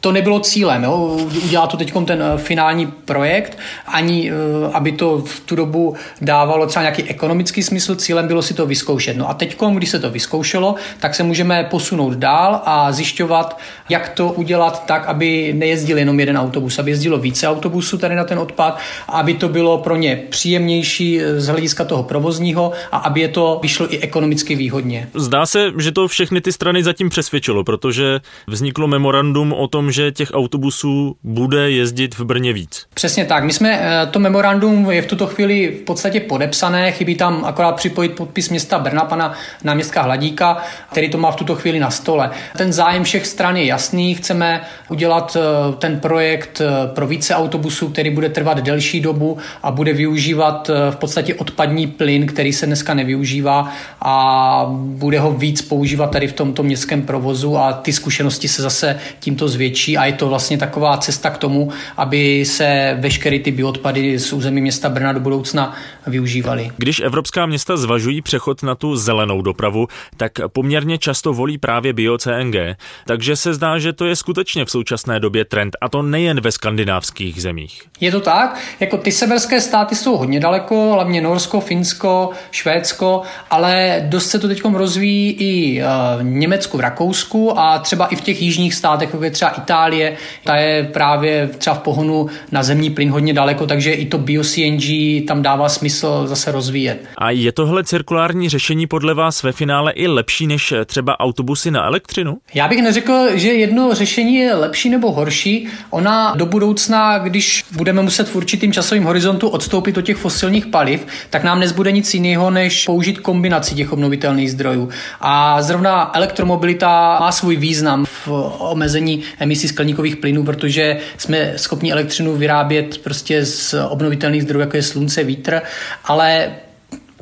to 0.00 0.12
nebylo 0.12 0.40
cílem, 0.40 0.84
jo? 0.84 0.96
udělat 1.44 1.66
to 1.66 1.76
teď 1.76 1.92
ten 2.06 2.22
eh, 2.22 2.38
finální 2.38 2.86
projekt, 2.86 3.58
ani 3.86 4.30
eh, 4.30 4.34
aby 4.72 4.92
to 4.92 5.18
v 5.18 5.40
tu 5.40 5.56
dobu 5.56 5.96
dávalo 6.20 6.66
třeba 6.66 6.82
nějaký 6.82 7.02
ekonomický 7.02 7.62
smysl, 7.62 7.94
cílem 7.94 8.26
bylo 8.26 8.42
si 8.42 8.54
to 8.54 8.66
vyzkoušet. 8.66 9.16
No 9.16 9.30
a 9.30 9.34
teď, 9.34 9.56
když 9.74 9.90
se 9.90 9.98
to 9.98 10.10
vyzkoušelo, 10.10 10.74
tak 11.00 11.14
se 11.14 11.22
můžeme 11.22 11.64
posunout 11.64 12.14
dál 12.14 12.60
a 12.64 12.92
zjišťovat, 12.92 13.58
jak 13.88 14.08
to 14.08 14.32
udělat 14.32 14.86
tak, 14.86 15.06
aby 15.06 15.52
nejezdil 15.56 15.98
jenom 15.98 16.20
jeden 16.20 16.38
autobus, 16.38 16.78
aby 16.78 16.90
jezdilo 16.90 17.18
více 17.18 17.48
autobusů 17.48 17.98
tady 17.98 18.14
na 18.14 18.24
ten 18.24 18.38
odpad, 18.38 18.78
aby 19.08 19.34
to 19.34 19.48
bylo 19.48 19.78
pro 19.78 19.96
ně 19.96 20.22
příjemnější 20.30 21.20
eh, 21.20 21.40
z 21.40 21.46
hlediska 21.46 21.84
toho 21.84 22.02
provozního 22.02 22.72
a 22.92 22.96
aby 22.96 23.20
je 23.20 23.28
to 23.28 23.58
vyšlo 23.62 23.94
i 23.94 23.98
ekonomicky 23.98 24.54
výhodně. 24.54 25.08
Zdá 25.14 25.46
se, 25.46 25.72
že 25.78 25.92
to 25.92 26.08
všechny 26.08 26.40
ty 26.40 26.52
strany 26.52 26.84
zatím 26.84 27.08
přesvědčilo, 27.08 27.64
protože 27.64 28.20
vzniklo 28.46 28.88
memorandum 28.88 29.52
o 29.52 29.68
tom, 29.68 29.87
že 29.90 30.12
těch 30.12 30.28
autobusů 30.34 31.16
bude 31.24 31.70
jezdit 31.70 32.18
v 32.18 32.24
Brně 32.24 32.52
víc. 32.52 32.86
Přesně 32.94 33.24
tak. 33.24 33.44
My 33.44 33.52
jsme, 33.52 33.80
eh, 33.82 34.06
to 34.06 34.18
memorandum 34.18 34.90
je 34.90 35.02
v 35.02 35.06
tuto 35.06 35.26
chvíli 35.26 35.78
v 35.80 35.84
podstatě 35.84 36.20
podepsané, 36.20 36.92
chybí 36.92 37.14
tam 37.14 37.44
akorát 37.44 37.72
připojit 37.72 38.12
podpis 38.12 38.48
města 38.48 38.78
Brna, 38.78 39.04
pana 39.04 39.32
náměstka 39.64 40.02
Hladíka, 40.02 40.62
který 40.90 41.08
to 41.08 41.18
má 41.18 41.30
v 41.30 41.36
tuto 41.36 41.54
chvíli 41.54 41.78
na 41.78 41.90
stole. 41.90 42.30
Ten 42.56 42.72
zájem 42.72 43.04
všech 43.04 43.26
stran 43.26 43.56
je 43.56 43.64
jasný, 43.64 44.14
chceme 44.14 44.60
udělat 44.88 45.36
eh, 45.36 45.76
ten 45.76 46.00
projekt 46.00 46.60
eh, 46.60 46.94
pro 46.94 47.06
více 47.06 47.34
autobusů, 47.34 47.88
který 47.88 48.10
bude 48.10 48.28
trvat 48.28 48.58
delší 48.60 49.00
dobu 49.00 49.38
a 49.62 49.70
bude 49.70 49.92
využívat 49.92 50.70
v 50.90 50.96
podstatě 50.96 51.34
odpadní 51.34 51.86
plyn, 51.86 52.26
který 52.26 52.52
se 52.52 52.66
dneska 52.66 52.94
nevyužívá 52.94 53.72
a 54.02 54.66
bude 54.72 55.20
ho 55.20 55.32
víc 55.32 55.62
používat 55.62 56.10
tady 56.10 56.28
v 56.28 56.32
tomto 56.32 56.62
městském 56.62 57.02
provozu 57.02 57.56
a 57.56 57.72
ty 57.72 57.92
zkušenosti 57.92 58.48
se 58.48 58.62
zase 58.62 58.98
tímto 59.20 59.48
zvětší 59.48 59.77
větší 59.78 59.96
a 59.98 60.04
je 60.04 60.12
to 60.12 60.28
vlastně 60.28 60.58
taková 60.58 60.96
cesta 60.96 61.30
k 61.30 61.38
tomu, 61.38 61.70
aby 61.96 62.44
se 62.44 62.96
veškeré 63.00 63.38
ty 63.38 63.50
bioodpady 63.50 64.18
z 64.18 64.32
území 64.32 64.60
města 64.60 64.88
Brna 64.88 65.12
do 65.12 65.20
budoucna 65.20 65.74
využívaly. 66.06 66.70
Když 66.76 67.00
evropská 67.00 67.46
města 67.46 67.76
zvažují 67.76 68.22
přechod 68.22 68.62
na 68.62 68.74
tu 68.74 68.96
zelenou 68.96 69.42
dopravu, 69.42 69.86
tak 70.16 70.32
poměrně 70.52 70.98
často 70.98 71.32
volí 71.32 71.58
právě 71.58 71.92
bio-CNG, 71.92 72.74
takže 73.06 73.36
se 73.36 73.54
zdá, 73.54 73.78
že 73.78 73.92
to 73.92 74.04
je 74.06 74.16
skutečně 74.16 74.64
v 74.64 74.70
současné 74.70 75.20
době 75.20 75.44
trend 75.44 75.76
a 75.80 75.88
to 75.88 76.02
nejen 76.02 76.40
ve 76.40 76.52
skandinávských 76.52 77.42
zemích. 77.42 77.82
Je 78.00 78.10
to 78.10 78.20
tak, 78.20 78.58
jako 78.80 78.98
ty 78.98 79.12
severské 79.12 79.60
státy 79.60 79.94
jsou 79.94 80.16
hodně 80.16 80.40
daleko, 80.40 80.90
hlavně 80.94 81.20
Norsko, 81.20 81.60
Finsko, 81.60 82.30
Švédsko, 82.50 83.22
ale 83.50 84.02
dost 84.08 84.30
se 84.30 84.38
to 84.38 84.48
teď 84.48 84.62
rozvíjí 84.64 85.36
i 85.38 85.82
v 86.18 86.22
Německu, 86.22 86.78
v 86.78 86.80
Rakousku 86.80 87.58
a 87.58 87.78
třeba 87.78 88.06
i 88.06 88.16
v 88.16 88.20
těch 88.20 88.42
jižních 88.42 88.74
státech, 88.74 89.08
jako 89.12 89.24
je 89.24 89.30
třeba 89.30 89.50
Itálie, 89.68 90.16
ta 90.44 90.56
je 90.56 90.84
právě 90.84 91.50
třeba 91.58 91.76
v 91.76 91.78
pohonu 91.78 92.26
na 92.52 92.62
zemní 92.62 92.90
plyn 92.90 93.10
hodně 93.10 93.34
daleko, 93.34 93.66
takže 93.66 93.92
i 93.92 94.06
to 94.06 94.18
bio-CNG 94.18 95.26
tam 95.26 95.42
dává 95.42 95.68
smysl 95.68 96.26
zase 96.26 96.52
rozvíjet. 96.52 97.04
A 97.18 97.30
je 97.30 97.52
tohle 97.52 97.84
cirkulární 97.84 98.48
řešení 98.48 98.86
podle 98.86 99.14
vás 99.14 99.42
ve 99.42 99.52
finále 99.52 99.92
i 99.92 100.06
lepší 100.06 100.46
než 100.46 100.74
třeba 100.86 101.20
autobusy 101.20 101.70
na 101.70 101.84
elektřinu? 101.84 102.36
Já 102.54 102.68
bych 102.68 102.82
neřekl, 102.82 103.28
že 103.34 103.48
jedno 103.48 103.94
řešení 103.94 104.36
je 104.36 104.54
lepší 104.54 104.88
nebo 104.90 105.12
horší. 105.12 105.68
Ona 105.90 106.34
do 106.36 106.46
budoucna, 106.46 107.18
když 107.18 107.64
budeme 107.72 108.02
muset 108.02 108.28
v 108.28 108.36
určitým 108.36 108.72
časovým 108.72 109.04
horizontu 109.04 109.48
odstoupit 109.48 109.98
od 109.98 110.02
těch 110.02 110.16
fosilních 110.16 110.66
paliv, 110.66 111.06
tak 111.30 111.44
nám 111.44 111.60
nezbude 111.60 111.92
nic 111.92 112.14
jiného, 112.14 112.50
než 112.50 112.84
použít 112.84 113.20
kombinaci 113.20 113.74
těch 113.74 113.92
obnovitelných 113.92 114.50
zdrojů. 114.50 114.88
A 115.20 115.62
zrovna 115.62 116.10
elektromobilita 116.14 117.18
má 117.20 117.32
svůj 117.32 117.56
význam 117.56 118.04
v 118.04 118.28
omezení 118.58 119.22
emisí 119.38 119.57
skleníkových 119.66 120.16
plynů, 120.16 120.44
protože 120.44 120.96
jsme 121.16 121.52
schopni 121.56 121.92
elektřinu 121.92 122.36
vyrábět 122.36 122.98
prostě 122.98 123.44
z 123.44 123.74
obnovitelných 123.88 124.42
zdrojů, 124.42 124.60
jako 124.60 124.76
je 124.76 124.82
slunce, 124.82 125.24
vítr, 125.24 125.62
ale 126.04 126.50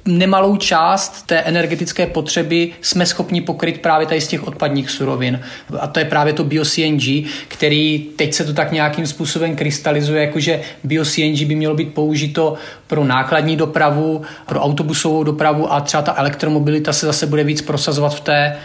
nemalou 0.06 0.56
část 0.56 1.26
té 1.26 1.38
energetické 1.38 2.06
potřeby 2.06 2.72
jsme 2.80 3.06
schopni 3.06 3.40
pokryt 3.40 3.80
právě 3.80 4.06
tady 4.06 4.20
z 4.20 4.28
těch 4.28 4.46
odpadních 4.46 4.90
surovin. 4.90 5.40
A 5.80 5.86
to 5.86 5.98
je 5.98 6.04
právě 6.04 6.32
to 6.32 6.44
bio-CNG, 6.44 7.26
který 7.48 8.06
teď 8.16 8.34
se 8.34 8.44
to 8.44 8.52
tak 8.52 8.72
nějakým 8.72 9.06
způsobem 9.06 9.56
krystalizuje, 9.56 10.22
jakože 10.22 10.60
bio-CNG 10.84 11.46
by 11.46 11.54
mělo 11.54 11.74
být 11.74 11.94
použito 11.94 12.54
pro 12.86 13.04
nákladní 13.04 13.56
dopravu, 13.56 14.22
pro 14.46 14.60
autobusovou 14.60 15.24
dopravu 15.24 15.72
a 15.72 15.80
třeba 15.80 16.02
ta 16.02 16.14
elektromobilita 16.16 16.92
se 16.92 17.06
zase 17.06 17.26
bude 17.26 17.44
víc 17.44 17.62
prosazovat 17.62 18.14
v 18.14 18.20
té 18.20 18.56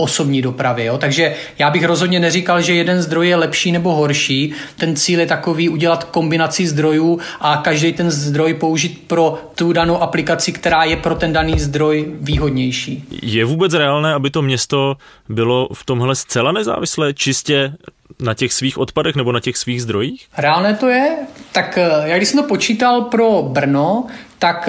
osobní 0.00 0.42
dopravy. 0.42 0.84
Jo? 0.84 0.98
Takže 0.98 1.34
já 1.58 1.70
bych 1.70 1.84
rozhodně 1.84 2.20
neříkal, 2.20 2.60
že 2.60 2.74
jeden 2.74 3.02
zdroj 3.02 3.28
je 3.28 3.36
lepší 3.36 3.72
nebo 3.72 3.94
horší. 3.94 4.52
Ten 4.76 4.96
cíl 4.96 5.20
je 5.20 5.26
takový 5.26 5.68
udělat 5.68 6.04
kombinaci 6.04 6.66
zdrojů 6.66 7.20
a 7.40 7.56
každý 7.56 7.92
ten 7.92 8.10
zdroj 8.10 8.54
použít 8.54 9.04
pro 9.06 9.38
tu 9.54 9.72
danou 9.72 10.02
aplikaci, 10.02 10.52
která 10.52 10.84
je 10.84 10.96
pro 10.96 11.14
ten 11.14 11.32
daný 11.32 11.60
zdroj 11.60 12.12
výhodnější. 12.20 13.04
Je 13.22 13.44
vůbec 13.44 13.74
reálné, 13.74 14.14
aby 14.14 14.30
to 14.30 14.42
město 14.42 14.96
bylo 15.28 15.68
v 15.72 15.84
tomhle 15.84 16.14
zcela 16.14 16.52
nezávislé, 16.52 17.14
čistě 17.14 17.72
na 18.20 18.34
těch 18.34 18.52
svých 18.52 18.78
odpadech 18.78 19.16
nebo 19.16 19.32
na 19.32 19.40
těch 19.40 19.56
svých 19.56 19.82
zdrojích? 19.82 20.26
Reálné 20.38 20.74
to 20.74 20.88
je. 20.88 21.16
Tak 21.52 21.78
eh, 21.78 21.90
jak 22.04 22.18
když 22.18 22.28
jsem 22.28 22.42
to 22.42 22.48
počítal 22.48 23.02
pro 23.02 23.42
Brno, 23.42 24.06
tak 24.38 24.68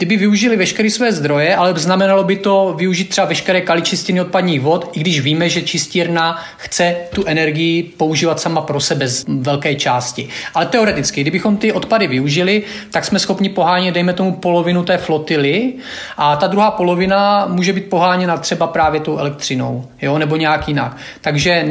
eh, 0.00 0.10
kdyby 0.10 0.16
využili 0.16 0.56
veškeré 0.56 0.90
své 0.90 1.12
zdroje, 1.12 1.56
ale 1.56 1.74
znamenalo 1.76 2.24
by 2.24 2.36
to 2.36 2.74
využít 2.78 3.08
třeba 3.08 3.26
veškeré 3.26 3.60
kaličistiny 3.60 4.20
odpadních 4.20 4.60
vod, 4.60 4.90
i 4.92 5.00
když 5.00 5.20
víme, 5.20 5.48
že 5.48 5.62
čistírna 5.62 6.42
chce 6.56 6.96
tu 7.14 7.24
energii 7.26 7.82
používat 7.82 8.40
sama 8.40 8.60
pro 8.60 8.80
sebe 8.80 9.08
z 9.08 9.24
velké 9.28 9.74
části. 9.74 10.28
Ale 10.54 10.66
teoreticky, 10.66 11.20
kdybychom 11.20 11.56
ty 11.56 11.72
odpady 11.72 12.06
využili, 12.06 12.62
tak 12.90 13.04
jsme 13.04 13.18
schopni 13.18 13.48
pohánět, 13.48 13.94
dejme 13.94 14.12
tomu, 14.12 14.32
polovinu 14.32 14.84
té 14.84 14.98
flotily 14.98 15.72
a 16.16 16.36
ta 16.36 16.46
druhá 16.46 16.70
polovina 16.70 17.46
může 17.46 17.72
být 17.72 17.90
poháněna 17.90 18.36
třeba 18.36 18.66
právě 18.66 19.00
tou 19.00 19.18
elektřinou, 19.18 19.86
jo, 20.02 20.18
nebo 20.18 20.36
nějak 20.36 20.68
jinak. 20.68 20.96
Takže 21.20 21.64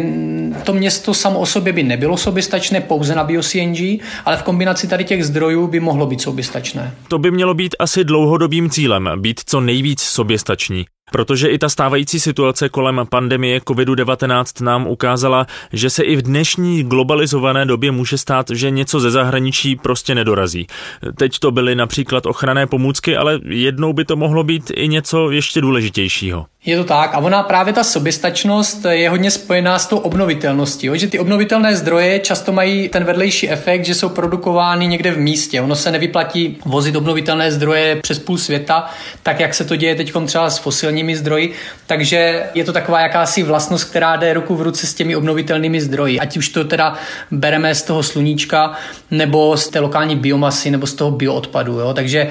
to 0.64 0.74
město 0.74 1.14
samo 1.14 1.40
o 1.40 1.46
sobě 1.46 1.74
by 1.74 1.84
nebylo 1.84 2.18
soběstačné 2.18 2.82
pouze 2.82 3.16
na 3.16 3.24
bio-CNG, 3.24 4.00
ale 4.26 4.38
v 4.38 4.44
kombinaci 4.44 4.88
tady 4.88 5.04
těch 5.04 5.26
zdrojů 5.26 5.68
by 5.68 5.80
mohlo 5.80 6.06
být 6.06 6.22
soběstačné. 6.22 6.94
To 7.08 7.20
by 7.20 7.32
mělo 7.32 7.54
být 7.54 7.76
asi 7.80 8.04
dlouho 8.04 8.19
dlouhodobým 8.20 8.70
cílem 8.70 9.10
být 9.18 9.40
co 9.46 9.62
nejvíc 9.62 10.02
soběstační. 10.02 10.86
Protože 11.12 11.48
i 11.48 11.58
ta 11.58 11.70
stávající 11.70 12.20
situace 12.20 12.70
kolem 12.70 13.02
pandemie 13.10 13.60
COVID-19 13.60 14.64
nám 14.64 14.88
ukázala, 14.88 15.48
že 15.74 15.90
se 15.90 16.04
i 16.04 16.16
v 16.16 16.22
dnešní 16.22 16.84
globalizované 16.84 17.66
době 17.66 17.92
může 17.92 18.18
stát, 18.18 18.50
že 18.50 18.72
něco 18.72 19.00
ze 19.00 19.12
zahraničí 19.12 19.76
prostě 19.76 20.16
nedorazí. 20.16 20.68
Teď 21.18 21.40
to 21.40 21.52
byly 21.52 21.76
například 21.76 22.26
ochranné 22.26 22.68
pomůcky, 22.68 23.18
ale 23.18 23.40
jednou 23.46 23.94
by 23.94 24.06
to 24.06 24.16
mohlo 24.16 24.44
být 24.44 24.72
i 24.76 24.88
něco 24.88 25.32
ještě 25.32 25.62
důležitějšího. 25.62 26.46
Je 26.66 26.78
to 26.78 26.84
tak 26.84 27.14
a 27.14 27.18
ona 27.18 27.44
právě 27.44 27.74
ta 27.74 27.84
soběstačnost 27.84 28.86
je 28.90 29.10
hodně 29.10 29.32
spojená 29.32 29.80
s 29.80 29.88
tou 29.88 29.98
obnovitelností, 29.98 30.88
jo? 30.88 30.96
že 30.96 31.08
ty 31.08 31.20
obnovitelné 31.20 31.76
zdroje 31.76 32.20
často 32.20 32.52
mají 32.52 32.90
ten 32.90 33.04
vedlejší 33.04 33.50
efekt, 33.50 33.86
že 33.86 33.96
jsou 33.96 34.10
produkovány 34.10 34.88
někde 34.88 35.12
v 35.12 35.18
místě. 35.18 35.62
Ono 35.62 35.76
se 35.76 35.92
nevyplatí 35.92 36.58
vozit 36.66 36.96
obnovitelné 36.96 37.52
zdroje 37.52 37.96
přes 37.96 38.20
půl 38.20 38.38
světa, 38.38 38.90
tak 39.24 39.40
jak 39.40 39.54
se 39.54 39.66
to 39.66 39.76
děje 39.76 39.96
teď 39.96 40.14
třeba 40.26 40.50
s 40.50 40.58
fosilními 40.58 40.99
obnovitelnými 41.00 41.16
zdroji, 41.16 41.54
takže 41.88 42.44
je 42.54 42.64
to 42.64 42.74
taková 42.74 43.00
jakási 43.00 43.44
vlastnost, 43.44 43.90
která 43.90 44.16
jde 44.16 44.34
ruku 44.34 44.56
v 44.56 44.62
ruce 44.62 44.88
s 44.88 44.94
těmi 44.94 45.16
obnovitelnými 45.16 45.82
zdroji. 45.82 46.20
Ať 46.20 46.38
už 46.38 46.50
to 46.50 46.64
teda 46.64 46.98
bereme 47.32 47.76
z 47.76 47.84
toho 47.84 48.04
sluníčka, 48.04 48.76
nebo 49.12 49.58
z 49.58 49.70
té 49.70 49.80
lokální 49.80 50.16
biomasy, 50.16 50.72
nebo 50.72 50.88
z 50.88 50.94
toho 50.94 51.12
bioodpadu. 51.12 51.80
Jo? 51.80 51.94
Takže 51.94 52.30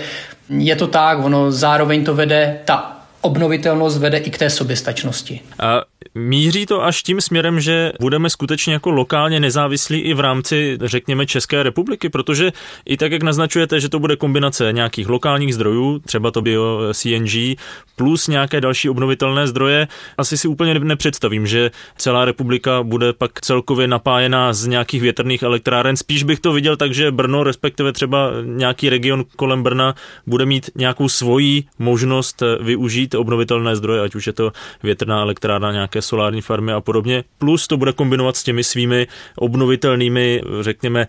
je 0.51 0.77
to 0.77 0.87
tak, 0.87 1.25
ono 1.25 1.53
zároveň 1.53 2.05
to 2.05 2.15
vede, 2.15 2.61
ta 2.65 2.97
obnovitelnost 3.21 3.99
vede 3.99 4.19
i 4.19 4.31
k 4.31 4.39
té 4.39 4.51
soběstačnosti. 4.51 5.41
A 5.59 5.83
míří 6.14 6.67
to 6.67 6.85
až 6.85 7.02
tím 7.02 7.21
směrem, 7.21 7.61
že 7.61 7.93
budeme 8.00 8.31
skutečně 8.31 8.73
jako 8.73 8.90
lokálně 8.90 9.40
nezávislí 9.40 10.00
i 10.00 10.14
v 10.14 10.21
rámci, 10.21 10.78
řekněme, 10.83 11.26
České 11.26 11.62
republiky, 11.62 12.09
protože 12.09 12.52
i 12.85 12.97
tak, 12.97 13.12
jak 13.12 13.23
naznačujete, 13.23 13.81
že 13.81 13.88
to 13.88 13.99
bude 13.99 14.17
kombinace 14.17 14.73
nějakých 14.73 15.09
lokálních 15.09 15.55
zdrojů, 15.55 15.99
třeba 15.99 16.31
to 16.31 16.43
bio 16.43 16.81
CNG, 16.95 17.59
plus 17.97 18.28
nějaké 18.28 18.61
další 18.61 18.88
obnovitelné 18.88 19.47
zdroje, 19.47 19.88
asi 20.19 20.38
si 20.38 20.49
úplně 20.49 20.75
nepředstavím, 20.75 21.47
že 21.47 21.71
celá 21.97 22.25
republika 22.25 22.83
bude 22.83 23.12
pak 23.12 23.40
celkově 23.40 23.88
napájená 23.88 24.52
z 24.52 24.67
nějakých 24.67 25.02
větrných 25.02 25.43
elektráren. 25.43 25.97
Spíš 25.97 26.23
bych 26.23 26.40
to 26.40 26.52
viděl 26.52 26.76
tak, 26.76 26.95
že 26.95 27.11
Brno, 27.11 27.45
respektive 27.45 27.93
třeba 27.93 28.31
nějaký 28.45 28.88
region 28.88 29.25
kolem 29.37 29.62
Brna, 29.62 29.95
bude 30.26 30.47
mít 30.47 30.71
nějakou 30.75 31.09
svoji 31.09 31.64
možnost 31.78 32.43
využít 32.61 32.88
využít 32.88 33.14
obnovitelné 33.14 33.76
zdroje, 33.76 34.00
ať 34.00 34.14
už 34.14 34.26
je 34.26 34.33
to 34.33 34.52
větrná 34.83 35.21
elektrárna, 35.21 35.73
nějaké 35.88 36.02
solární 36.02 36.40
farmy 36.40 36.73
a 36.73 36.80
podobně. 36.80 37.25
Plus 37.38 37.66
to 37.66 37.76
bude 37.76 37.92
kombinovat 37.92 38.37
s 38.37 38.42
těmi 38.42 38.64
svými 38.64 39.07
obnovitelnými, 39.37 40.42
řekněme, 40.61 41.07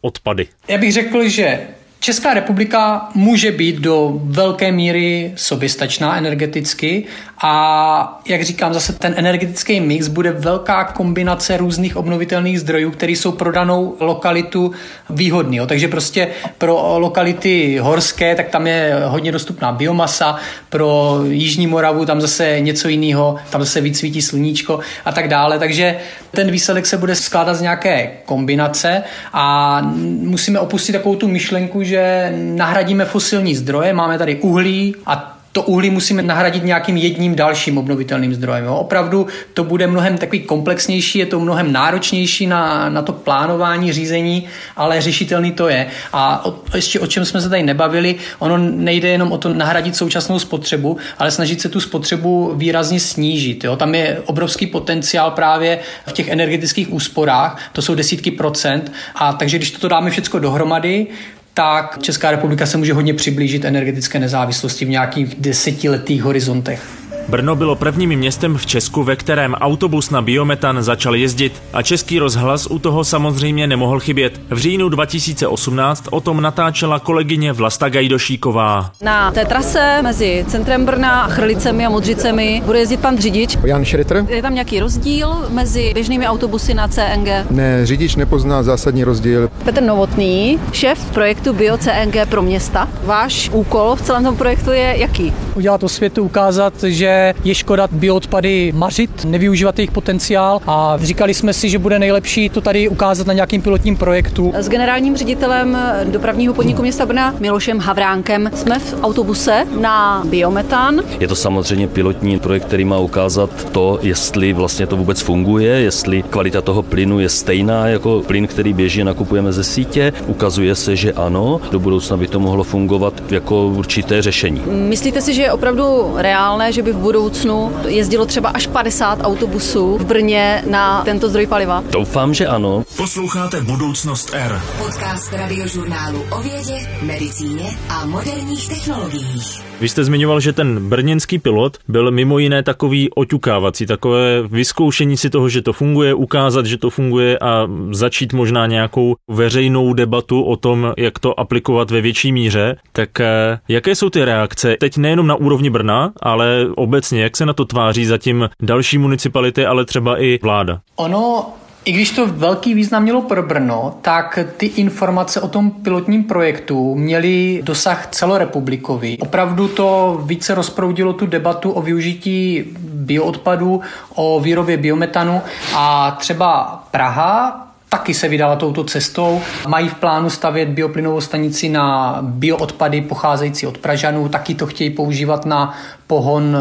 odpady. 0.00 0.48
Já 0.68 0.78
bych 0.78 0.92
řekl, 0.92 1.28
že 1.28 1.60
Česká 2.02 2.34
republika 2.34 3.08
může 3.14 3.52
být 3.52 3.76
do 3.76 4.20
velké 4.24 4.72
míry 4.72 5.32
soběstačná 5.36 6.16
energeticky 6.16 7.04
a 7.42 8.20
jak 8.26 8.42
říkám, 8.42 8.74
zase 8.74 8.92
ten 8.92 9.14
energetický 9.16 9.80
mix 9.80 10.08
bude 10.08 10.32
velká 10.32 10.84
kombinace 10.84 11.56
různých 11.56 11.96
obnovitelných 11.96 12.60
zdrojů, 12.60 12.90
které 12.90 13.12
jsou 13.12 13.32
pro 13.32 13.52
danou 13.52 13.96
lokalitu 14.00 14.72
výhodný. 15.10 15.60
Takže 15.66 15.88
prostě 15.88 16.28
pro 16.58 16.98
lokality 16.98 17.78
horské, 17.78 18.34
tak 18.34 18.48
tam 18.48 18.66
je 18.66 18.96
hodně 19.04 19.32
dostupná 19.32 19.72
biomasa, 19.72 20.36
pro 20.70 21.18
Jižní 21.30 21.66
Moravu 21.66 22.04
tam 22.04 22.20
zase 22.20 22.60
něco 22.60 22.88
jiného, 22.88 23.36
tam 23.50 23.60
zase 23.60 23.80
víc 23.80 23.98
svítí 23.98 24.22
sluníčko 24.22 24.80
a 25.04 25.12
tak 25.12 25.28
dále. 25.28 25.58
Takže 25.58 25.96
ten 26.30 26.50
výsledek 26.50 26.86
se 26.86 26.98
bude 26.98 27.14
skládat 27.14 27.54
z 27.54 27.60
nějaké 27.60 28.10
kombinace 28.24 29.02
a 29.32 29.80
musíme 30.20 30.58
opustit 30.58 30.94
takovou 30.94 31.16
tu 31.16 31.28
myšlenku, 31.28 31.82
že 31.90 32.32
nahradíme 32.36 33.04
fosilní 33.04 33.54
zdroje, 33.54 33.92
máme 33.92 34.18
tady 34.18 34.36
uhlí 34.36 34.94
a 35.06 35.40
to 35.52 35.62
uhlí 35.62 35.90
musíme 35.90 36.22
nahradit 36.22 36.64
nějakým 36.64 36.96
jedním 36.96 37.34
dalším 37.34 37.78
obnovitelným 37.78 38.34
zdrojem. 38.34 38.64
Jo. 38.64 38.76
Opravdu 38.76 39.26
to 39.54 39.64
bude 39.64 39.86
mnohem 39.86 40.18
takový 40.18 40.40
komplexnější, 40.40 41.18
je 41.18 41.26
to 41.26 41.40
mnohem 41.40 41.72
náročnější 41.72 42.46
na, 42.46 42.88
na 42.88 43.02
to 43.02 43.12
plánování, 43.12 43.92
řízení, 43.92 44.46
ale 44.76 45.00
řešitelný 45.00 45.52
to 45.52 45.68
je. 45.68 45.86
A 46.12 46.46
o, 46.46 46.54
ještě 46.74 47.00
o 47.00 47.06
čem 47.06 47.24
jsme 47.24 47.40
se 47.40 47.48
tady 47.48 47.62
nebavili, 47.62 48.14
ono 48.38 48.58
nejde 48.58 49.08
jenom 49.08 49.32
o 49.32 49.38
to 49.38 49.54
nahradit 49.54 49.96
současnou 49.96 50.38
spotřebu, 50.38 50.96
ale 51.18 51.30
snažit 51.30 51.60
se 51.60 51.68
tu 51.68 51.80
spotřebu 51.80 52.52
výrazně 52.54 53.00
snížit. 53.00 53.64
Jo. 53.64 53.76
Tam 53.76 53.94
je 53.94 54.22
obrovský 54.26 54.66
potenciál 54.66 55.30
právě 55.30 55.78
v 56.06 56.12
těch 56.12 56.28
energetických 56.28 56.92
úsporách, 56.92 57.58
to 57.72 57.82
jsou 57.82 57.94
desítky 57.94 58.30
procent. 58.30 58.92
A 59.14 59.32
takže 59.32 59.58
když 59.58 59.70
to 59.70 59.88
dáme 59.88 60.10
všechno 60.10 60.40
dohromady, 60.40 61.06
tak 61.54 61.98
Česká 62.02 62.30
republika 62.30 62.66
se 62.66 62.78
může 62.78 62.92
hodně 62.92 63.14
přiblížit 63.14 63.64
energetické 63.64 64.18
nezávislosti 64.18 64.84
v 64.84 64.88
nějakých 64.88 65.34
desetiletých 65.38 66.22
horizontech. 66.22 66.99
Brno 67.28 67.56
bylo 67.56 67.74
prvním 67.74 68.10
městem 68.10 68.56
v 68.56 68.66
Česku, 68.66 69.02
ve 69.02 69.16
kterém 69.16 69.54
autobus 69.54 70.10
na 70.10 70.22
biometan 70.22 70.82
začal 70.82 71.14
jezdit 71.14 71.62
a 71.72 71.82
český 71.82 72.18
rozhlas 72.18 72.66
u 72.66 72.78
toho 72.78 73.04
samozřejmě 73.04 73.66
nemohl 73.66 74.00
chybět. 74.00 74.40
V 74.50 74.58
říjnu 74.58 74.88
2018 74.88 76.04
o 76.10 76.20
tom 76.20 76.40
natáčela 76.40 76.98
kolegyně 76.98 77.52
Vlasta 77.52 77.88
Gajdošíková. 77.88 78.90
Na 79.02 79.30
té 79.30 79.44
trase 79.44 80.02
mezi 80.02 80.44
centrem 80.48 80.86
Brna, 80.86 81.28
Chrlicemi 81.28 81.86
a 81.86 81.90
Modřicemi 81.90 82.62
bude 82.66 82.78
jezdit 82.78 83.00
pan 83.00 83.18
řidič. 83.18 83.58
Jan 83.64 83.84
Šritter. 83.84 84.26
Je 84.28 84.42
tam 84.42 84.54
nějaký 84.54 84.80
rozdíl 84.80 85.46
mezi 85.48 85.90
běžnými 85.94 86.26
autobusy 86.26 86.74
na 86.74 86.88
CNG? 86.88 87.28
Ne, 87.50 87.86
řidič 87.86 88.16
nepozná 88.16 88.62
zásadní 88.62 89.04
rozdíl. 89.04 89.50
Petr 89.64 89.82
Novotný, 89.82 90.60
šéf 90.72 91.10
projektu 91.10 91.52
BioCNG 91.52 92.16
pro 92.28 92.42
města. 92.42 92.88
Váš 93.04 93.50
úkol 93.52 93.96
v 93.96 94.02
celém 94.02 94.24
tom 94.24 94.36
projektu 94.36 94.70
je 94.70 94.94
jaký? 94.98 95.32
Udělat 95.54 95.80
to 95.80 95.88
světu, 95.88 96.22
ukázat, 96.22 96.74
že 97.10 97.34
je 97.44 97.54
škoda 97.54 97.88
bioodpady 97.92 98.72
mařit, 98.76 99.24
nevyužívat 99.24 99.78
jejich 99.78 99.90
potenciál 99.90 100.60
a 100.66 100.98
říkali 101.02 101.34
jsme 101.34 101.52
si, 101.52 101.68
že 101.68 101.78
bude 101.78 101.98
nejlepší 101.98 102.48
to 102.48 102.60
tady 102.60 102.88
ukázat 102.88 103.26
na 103.26 103.32
nějakým 103.32 103.62
pilotním 103.62 103.96
projektu. 103.96 104.52
S 104.54 104.68
generálním 104.68 105.16
ředitelem 105.16 105.78
dopravního 106.04 106.54
podniku 106.54 106.82
města 106.82 107.06
Brna 107.06 107.34
Milošem 107.40 107.78
Havránkem 107.78 108.50
jsme 108.54 108.78
v 108.78 108.94
autobuse 109.02 109.66
na 109.80 110.22
biometan. 110.26 111.00
Je 111.20 111.28
to 111.28 111.36
samozřejmě 111.36 111.88
pilotní 111.88 112.38
projekt, 112.38 112.64
který 112.64 112.84
má 112.84 112.98
ukázat 112.98 113.50
to, 113.72 113.98
jestli 114.02 114.52
vlastně 114.52 114.86
to 114.86 114.96
vůbec 114.96 115.20
funguje, 115.20 115.80
jestli 115.80 116.22
kvalita 116.22 116.60
toho 116.60 116.82
plynu 116.82 117.20
je 117.20 117.28
stejná 117.28 117.86
jako 117.86 118.22
plyn, 118.26 118.46
který 118.46 118.72
běží 118.72 119.04
nakupujeme 119.04 119.52
ze 119.52 119.64
sítě. 119.64 120.12
Ukazuje 120.26 120.74
se, 120.74 120.96
že 120.96 121.12
ano, 121.12 121.60
do 121.70 121.78
budoucna 121.78 122.16
by 122.16 122.28
to 122.28 122.40
mohlo 122.40 122.64
fungovat 122.64 123.22
jako 123.30 123.66
určité 123.66 124.22
řešení. 124.22 124.62
Myslíte 124.66 125.20
si, 125.20 125.34
že 125.34 125.42
je 125.42 125.52
opravdu 125.52 126.14
reálné, 126.16 126.72
že 126.72 126.82
by 126.82 126.92
v 126.92 126.99
budoucnu 127.00 127.72
jezdilo 127.86 128.26
třeba 128.26 128.48
až 128.48 128.66
50 128.66 129.18
autobusů 129.22 129.98
v 129.98 130.04
Brně 130.04 130.62
na 130.70 131.04
tento 131.04 131.28
zdroj 131.28 131.46
paliva? 131.46 131.84
Doufám, 131.90 132.34
že 132.34 132.46
ano. 132.46 132.84
Posloucháte 132.96 133.60
Budoucnost 133.60 134.30
R. 134.34 134.60
Podcast 134.78 135.32
radiožurnálu 135.32 136.22
o 136.30 136.42
vědě, 136.42 136.88
medicíně 137.02 137.70
a 137.88 138.06
moderních 138.06 138.68
technologiích. 138.68 139.70
Vy 139.80 139.88
jste 139.88 140.04
zmiňoval, 140.04 140.40
že 140.40 140.52
ten 140.52 140.88
brněnský 140.88 141.38
pilot 141.38 141.78
byl 141.88 142.10
mimo 142.10 142.38
jiné 142.38 142.62
takový 142.62 143.10
oťukávací, 143.10 143.86
takové 143.86 144.42
vyzkoušení 144.42 145.16
si 145.16 145.30
toho, 145.30 145.48
že 145.48 145.62
to 145.62 145.72
funguje, 145.72 146.14
ukázat, 146.14 146.66
že 146.66 146.78
to 146.78 146.90
funguje 146.90 147.38
a 147.38 147.68
začít 147.90 148.32
možná 148.32 148.66
nějakou 148.66 149.16
veřejnou 149.28 149.92
debatu 149.92 150.42
o 150.42 150.56
tom, 150.56 150.92
jak 150.96 151.18
to 151.18 151.40
aplikovat 151.40 151.90
ve 151.90 152.00
větší 152.00 152.32
míře. 152.32 152.76
Tak 152.92 153.20
eh, 153.20 153.58
jaké 153.68 153.94
jsou 153.94 154.10
ty 154.10 154.24
reakce? 154.24 154.76
Teď 154.80 154.96
nejenom 154.96 155.26
na 155.26 155.34
úrovni 155.34 155.70
Brna, 155.70 156.12
ale 156.22 156.66
obecně, 156.90 157.22
jak 157.22 157.36
se 157.36 157.46
na 157.46 157.52
to 157.52 157.64
tváří 157.64 158.06
zatím 158.06 158.50
další 158.62 158.98
municipality, 158.98 159.66
ale 159.66 159.84
třeba 159.84 160.22
i 160.22 160.38
vláda? 160.42 160.80
Ono 160.96 161.46
i 161.84 161.92
když 161.92 162.10
to 162.10 162.26
velký 162.26 162.74
význam 162.74 163.02
mělo 163.02 163.22
pro 163.22 163.42
Brno, 163.42 163.94
tak 164.02 164.38
ty 164.56 164.66
informace 164.66 165.40
o 165.40 165.48
tom 165.48 165.70
pilotním 165.70 166.24
projektu 166.24 166.94
měly 166.94 167.60
dosah 167.64 168.06
celorepublikový. 168.06 169.18
Opravdu 169.18 169.68
to 169.68 170.20
více 170.24 170.54
rozproudilo 170.54 171.12
tu 171.12 171.26
debatu 171.26 171.70
o 171.70 171.82
využití 171.82 172.64
bioodpadu, 172.78 173.80
o 174.14 174.40
výrobě 174.40 174.76
biometanu 174.76 175.42
a 175.74 176.10
třeba 176.10 176.82
Praha 176.90 177.69
taky 177.90 178.14
se 178.14 178.28
vydala 178.28 178.56
touto 178.56 178.84
cestou. 178.84 179.40
Mají 179.68 179.88
v 179.88 179.94
plánu 179.94 180.30
stavět 180.30 180.68
bioplynovou 180.68 181.20
stanici 181.20 181.68
na 181.68 182.18
bioodpady 182.20 183.00
pocházející 183.00 183.66
od 183.66 183.78
Pražanů, 183.78 184.28
taky 184.28 184.54
to 184.54 184.66
chtějí 184.66 184.90
používat 184.90 185.46
na 185.46 185.74
pohon 186.06 186.56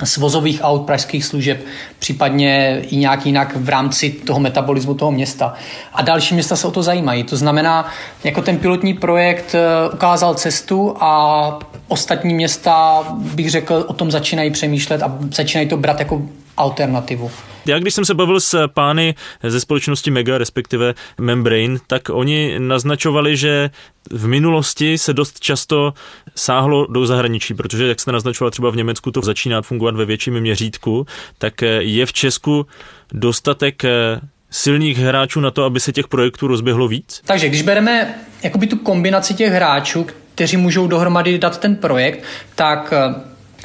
eh, 0.00 0.06
svozových 0.06 0.60
aut 0.62 0.86
pražských 0.86 1.24
služeb, 1.24 1.60
případně 1.98 2.82
i 2.82 2.96
nějak 2.96 3.26
jinak 3.26 3.56
v 3.56 3.68
rámci 3.68 4.10
toho 4.10 4.40
metabolismu 4.40 4.94
toho 4.94 5.10
města. 5.12 5.54
A 5.94 6.02
další 6.02 6.34
města 6.34 6.56
se 6.56 6.66
o 6.66 6.70
to 6.70 6.82
zajímají. 6.82 7.24
To 7.24 7.36
znamená, 7.36 7.88
jako 8.24 8.42
ten 8.42 8.58
pilotní 8.58 8.94
projekt 8.94 9.54
eh, 9.54 9.94
ukázal 9.94 10.34
cestu 10.34 10.96
a 11.00 11.58
ostatní 11.88 12.34
města, 12.34 13.04
bych 13.16 13.50
řekl, 13.50 13.84
o 13.88 13.92
tom 13.92 14.10
začínají 14.10 14.50
přemýšlet 14.50 15.02
a 15.02 15.18
začínají 15.32 15.68
to 15.68 15.76
brát 15.76 15.98
jako 15.98 16.22
alternativu. 16.60 17.30
Já 17.66 17.78
když 17.78 17.94
jsem 17.94 18.04
se 18.04 18.14
bavil 18.14 18.40
s 18.40 18.68
pány 18.68 19.14
ze 19.42 19.60
společnosti 19.60 20.10
Mega, 20.10 20.38
respektive 20.38 20.94
Membrane, 21.18 21.78
tak 21.86 22.08
oni 22.08 22.54
naznačovali, 22.58 23.36
že 23.36 23.70
v 24.10 24.26
minulosti 24.26 24.98
se 24.98 25.12
dost 25.12 25.40
často 25.40 25.94
sáhlo 26.36 26.86
do 26.86 27.06
zahraničí, 27.06 27.54
protože, 27.54 27.86
jak 27.86 28.00
jste 28.00 28.12
naznačoval, 28.12 28.50
třeba 28.50 28.70
v 28.70 28.76
Německu 28.76 29.10
to 29.10 29.20
začíná 29.20 29.62
fungovat 29.62 29.96
ve 29.96 30.04
větším 30.04 30.40
měřítku, 30.40 31.06
tak 31.38 31.62
je 31.78 32.06
v 32.06 32.12
Česku 32.12 32.66
dostatek 33.12 33.82
silných 34.50 34.98
hráčů 34.98 35.40
na 35.40 35.50
to, 35.50 35.64
aby 35.64 35.80
se 35.80 35.92
těch 35.92 36.08
projektů 36.08 36.46
rozběhlo 36.46 36.88
víc? 36.88 37.22
Takže 37.26 37.48
když 37.48 37.62
bereme 37.62 38.14
jakoby 38.42 38.66
tu 38.66 38.76
kombinaci 38.76 39.34
těch 39.34 39.52
hráčů, 39.52 40.06
kteří 40.34 40.56
můžou 40.56 40.86
dohromady 40.86 41.38
dát 41.38 41.58
ten 41.58 41.76
projekt, 41.76 42.24
tak 42.54 42.94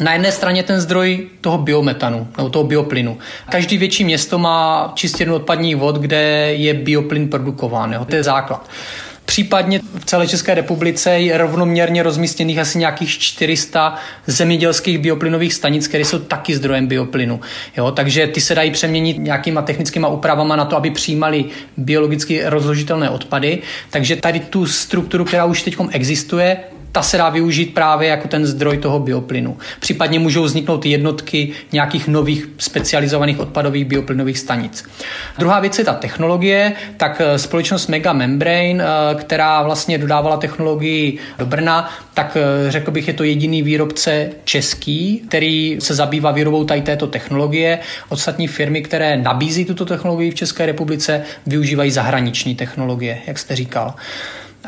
na 0.02 0.14
jedné 0.14 0.32
straně 0.32 0.64
ten 0.64 0.82
zdroj 0.82 1.28
toho 1.42 1.58
biometanu 1.58 2.28
nebo 2.38 2.50
toho 2.50 2.64
bioplynu. 2.64 3.18
Každý 3.50 3.78
větší 3.78 4.04
město 4.04 4.38
má 4.38 4.92
čistírnu 4.96 5.36
odpadních 5.36 5.76
vod, 5.76 5.96
kde 5.96 6.54
je 6.54 6.74
bioplyn 6.74 7.30
produkován. 7.30 7.94
Jo? 7.94 8.06
To 8.06 8.16
je 8.16 8.24
základ. 8.24 8.70
Případně 9.26 9.80
v 10.00 10.06
celé 10.06 10.28
České 10.28 10.54
republice 10.56 11.12
je 11.12 11.38
rovnoměrně 11.38 12.04
rozmístěných 12.04 12.60
asi 12.60 12.78
nějakých 12.78 13.10
400 13.10 13.96
zemědělských 14.28 14.98
bioplynových 14.98 15.54
stanic, 15.54 15.88
které 15.88 16.06
jsou 16.06 16.20
taky 16.20 16.56
zdrojem 16.56 16.88
bioplynu. 16.88 17.42
Jo, 17.78 17.92
takže 17.92 18.28
ty 18.28 18.42
se 18.42 18.56
dají 18.56 18.72
přeměnit 18.72 19.18
nějakýma 19.18 19.62
technickými 19.62 20.08
úpravama 20.10 20.56
na 20.56 20.66
to, 20.66 20.78
aby 20.78 20.92
přijímali 20.92 21.46
biologicky 21.78 22.42
rozložitelné 22.46 23.10
odpady. 23.10 23.62
Takže 23.90 24.16
tady 24.16 24.40
tu 24.40 24.66
strukturu, 24.66 25.26
která 25.26 25.46
už 25.46 25.62
teď 25.62 25.76
existuje, 25.92 26.58
ta 26.96 27.02
se 27.02 27.18
dá 27.18 27.30
využít 27.30 27.74
právě 27.74 28.10
jako 28.10 28.28
ten 28.28 28.46
zdroj 28.46 28.78
toho 28.78 29.00
bioplynu. 29.00 29.58
Případně 29.80 30.20
můžou 30.20 30.44
vzniknout 30.44 30.86
jednotky 30.86 31.52
nějakých 31.72 32.08
nových 32.08 32.50
specializovaných 32.58 33.40
odpadových 33.40 33.86
bioplynových 33.86 34.40
stanic. 34.40 34.84
Druhá 35.38 35.60
věc 35.60 35.80
je 35.80 35.86
ta 35.86 35.94
technologie, 35.94 36.74
tak 36.98 37.22
eh, 37.22 37.40
společnost 37.40 37.88
Mega 37.88 38.14
Membrane, 38.14 38.78
eh, 38.80 39.16
která 39.16 39.64
vlastně 39.64 39.98
dodávala 39.98 40.38
technologii 40.38 41.18
do 41.40 41.46
Brna, 41.46 41.90
tak 42.14 42.38
eh, 42.38 42.72
řekl 42.72 42.92
bych, 42.92 43.08
je 43.08 43.14
to 43.14 43.24
jediný 43.24 43.62
výrobce 43.62 44.30
český, 44.44 45.24
který 45.28 45.78
se 45.80 45.96
zabývá 45.96 46.32
výrobou 46.32 46.64
tady 46.64 46.82
této 46.82 47.08
technologie. 47.08 47.80
Ostatní 48.10 48.48
firmy, 48.48 48.82
které 48.82 49.18
nabízí 49.18 49.66
tuto 49.66 49.86
technologii 49.86 50.32
v 50.32 50.36
České 50.36 50.66
republice, 50.66 51.24
využívají 51.46 51.92
zahraniční 51.92 52.56
technologie, 52.56 53.18
jak 53.28 53.40
jste 53.40 53.56
říkal. 53.56 53.94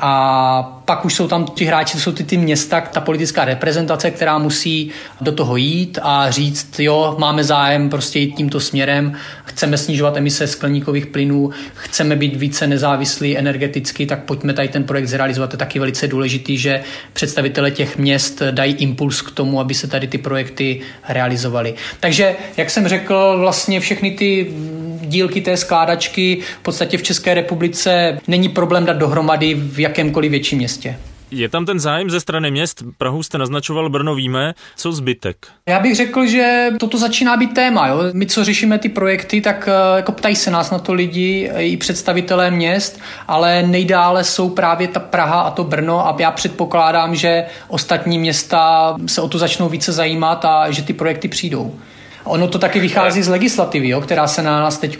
A 0.01 0.81
pak 0.85 1.05
už 1.05 1.13
jsou 1.13 1.27
tam 1.27 1.45
ti 1.45 1.65
hráči, 1.65 1.93
to 1.93 1.99
jsou 1.99 2.11
ty, 2.11 2.23
ty 2.23 2.37
města, 2.37 2.81
ta 2.81 3.01
politická 3.01 3.45
reprezentace, 3.45 4.11
která 4.11 4.37
musí 4.37 4.91
do 5.21 5.31
toho 5.31 5.55
jít 5.57 5.99
a 6.01 6.31
říct, 6.31 6.79
jo, 6.79 7.15
máme 7.19 7.43
zájem 7.43 7.89
prostě 7.89 8.19
jít 8.19 8.35
tímto 8.35 8.59
směrem, 8.59 9.13
chceme 9.45 9.77
snižovat 9.77 10.17
emise 10.17 10.47
skleníkových 10.47 11.05
plynů, 11.05 11.49
chceme 11.73 12.15
být 12.15 12.35
více 12.35 12.67
nezávislí 12.67 13.37
energeticky, 13.37 14.05
tak 14.05 14.23
pojďme 14.23 14.53
tady 14.53 14.67
ten 14.67 14.83
projekt 14.83 15.07
zrealizovat. 15.07 15.49
To 15.49 15.53
je 15.53 15.57
taky 15.57 15.79
velice 15.79 16.07
důležitý, 16.07 16.57
že 16.57 16.83
představitele 17.13 17.71
těch 17.71 17.97
měst 17.97 18.41
dají 18.51 18.73
impuls 18.73 19.21
k 19.21 19.31
tomu, 19.31 19.59
aby 19.59 19.73
se 19.73 19.87
tady 19.87 20.07
ty 20.07 20.17
projekty 20.17 20.81
realizovaly. 21.09 21.73
Takže, 21.99 22.35
jak 22.57 22.69
jsem 22.69 22.87
řekl, 22.87 23.35
vlastně 23.39 23.79
všechny 23.79 24.11
ty 24.11 24.53
dílky 25.01 25.41
té 25.41 25.57
skládačky 25.57 26.41
v 26.59 26.63
podstatě 26.63 26.97
v 26.97 27.03
České 27.03 27.33
republice 27.33 28.19
není 28.27 28.49
problém 28.49 28.85
dát 28.85 28.97
dohromady 28.97 29.53
v 29.53 29.79
jakémkoliv 29.79 30.31
větším 30.31 30.57
městě. 30.57 30.97
Je 31.31 31.49
tam 31.49 31.65
ten 31.65 31.79
zájem 31.79 32.09
ze 32.09 32.19
strany 32.19 32.51
měst? 32.51 32.83
Prahu 32.97 33.23
jste 33.23 33.37
naznačoval, 33.37 33.89
Brno 33.89 34.15
víme. 34.15 34.53
Co 34.75 34.91
zbytek? 34.91 35.47
Já 35.69 35.79
bych 35.79 35.95
řekl, 35.95 36.25
že 36.25 36.69
toto 36.79 36.97
začíná 36.97 37.37
být 37.37 37.53
téma. 37.53 37.87
Jo? 37.87 37.99
My, 38.13 38.25
co 38.25 38.43
řešíme 38.43 38.79
ty 38.79 38.89
projekty, 38.89 39.41
tak 39.41 39.69
eh, 39.71 39.97
jako 39.97 40.11
ptají 40.11 40.35
se 40.35 40.51
nás 40.51 40.71
na 40.71 40.79
to 40.79 40.93
lidi, 40.93 41.51
i 41.57 41.77
představitelé 41.77 42.51
měst, 42.51 42.99
ale 43.27 43.63
nejdále 43.63 44.23
jsou 44.23 44.49
právě 44.49 44.87
ta 44.87 44.99
Praha 44.99 45.41
a 45.41 45.51
to 45.51 45.63
Brno 45.63 46.07
a 46.07 46.15
já 46.19 46.31
předpokládám, 46.31 47.15
že 47.15 47.45
ostatní 47.67 48.19
města 48.19 48.95
se 49.05 49.21
o 49.21 49.27
to 49.27 49.37
začnou 49.37 49.69
více 49.69 49.91
zajímat 49.91 50.45
a 50.45 50.71
že 50.71 50.81
ty 50.81 50.93
projekty 50.93 51.27
přijdou. 51.27 51.75
Ono 52.27 52.47
to 52.47 52.59
taky 52.59 52.79
vychází 52.79 53.23
z 53.23 53.27
legislativy, 53.27 53.89
jo, 53.89 54.01
která 54.01 54.27
se 54.27 54.43
na 54.43 54.59
nás 54.59 54.77
teď 54.77 54.97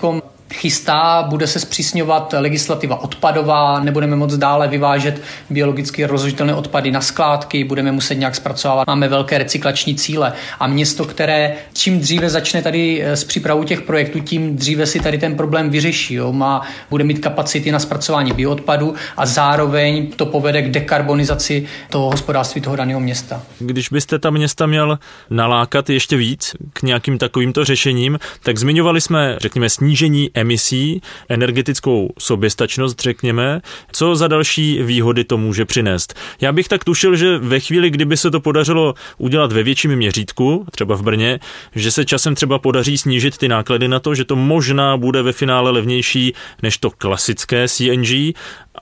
chystá, 0.54 1.24
bude 1.30 1.48
se 1.48 1.60
zpřísňovat 1.60 2.34
legislativa 2.38 3.02
odpadová, 3.04 3.80
nebudeme 3.80 4.16
moc 4.16 4.38
dále 4.38 4.68
vyvážet 4.68 5.22
biologicky 5.50 6.06
rozložitelné 6.06 6.56
odpady 6.56 6.92
na 6.92 7.02
skládky, 7.02 7.64
budeme 7.64 7.92
muset 7.92 8.16
nějak 8.16 8.36
zpracovávat. 8.36 8.88
Máme 8.88 9.08
velké 9.08 9.38
recyklační 9.38 9.96
cíle 9.96 10.34
a 10.60 10.68
město, 10.68 11.06
které 11.06 11.56
čím 11.74 12.00
dříve 12.00 12.30
začne 12.30 12.62
tady 12.62 13.04
eh, 13.04 13.16
s 13.16 13.24
přípravou 13.24 13.64
těch 13.64 13.82
projektů, 13.82 14.20
tím 14.20 14.56
dříve 14.56 14.86
si 14.86 15.00
tady 15.00 15.18
ten 15.18 15.36
problém 15.36 15.70
vyřeší. 15.70 16.14
Jo. 16.14 16.34
Má, 16.34 16.62
bude 16.90 17.04
mít 17.04 17.20
kapacity 17.20 17.72
na 17.72 17.80
zpracování 17.80 18.32
bioodpadu 18.32 18.96
a 19.18 19.26
zároveň 19.26 20.12
to 20.16 20.26
povede 20.26 20.62
k 20.62 20.72
dekarbonizaci 20.72 21.66
toho 21.90 22.12
hospodářství 22.12 22.62
toho 22.62 22.76
daného 22.76 23.00
města. 23.00 23.42
Když 23.60 23.90
byste 23.90 24.20
ta 24.20 24.30
města 24.30 24.66
měl 24.66 25.00
nalákat 25.30 25.90
ještě 25.90 26.18
víc 26.18 26.56
k 26.74 26.82
nějakým 26.82 27.18
takovýmto 27.18 27.66
řešením, 27.66 28.20
tak 28.44 28.58
zmiňovali 28.58 29.02
jsme, 29.02 29.36
řekněme, 29.40 29.70
snížení 29.70 30.30
emisí, 30.38 31.02
energetickou 31.30 32.14
soběstačnost, 32.20 33.02
řekněme. 33.02 33.62
Co 33.92 34.16
za 34.16 34.28
další 34.28 34.84
výhody 34.84 35.24
to 35.24 35.38
může 35.38 35.66
přinést? 35.66 36.14
Já 36.42 36.52
bych 36.52 36.68
tak 36.68 36.84
tušil, 36.84 37.16
že 37.16 37.38
ve 37.38 37.60
chvíli, 37.60 37.90
kdyby 37.90 38.18
se 38.18 38.32
to 38.32 38.40
podařilo 38.40 38.94
udělat 39.18 39.52
ve 39.52 39.64
větším 39.64 39.96
měřítku, 39.96 40.66
třeba 40.72 40.96
v 40.96 41.02
Brně, 41.02 41.40
že 41.76 41.92
se 41.92 42.06
časem 42.06 42.36
třeba 42.36 42.60
podaří 42.60 42.98
snížit 42.98 43.38
ty 43.38 43.48
náklady 43.48 43.88
na 43.88 44.00
to, 44.00 44.16
že 44.16 44.26
to 44.26 44.36
možná 44.36 44.98
bude 44.98 45.22
ve 45.22 45.32
finále 45.34 45.72
levnější 45.72 46.34
než 46.64 46.78
to 46.78 46.92
klasické 46.92 47.68
CNG 47.68 48.34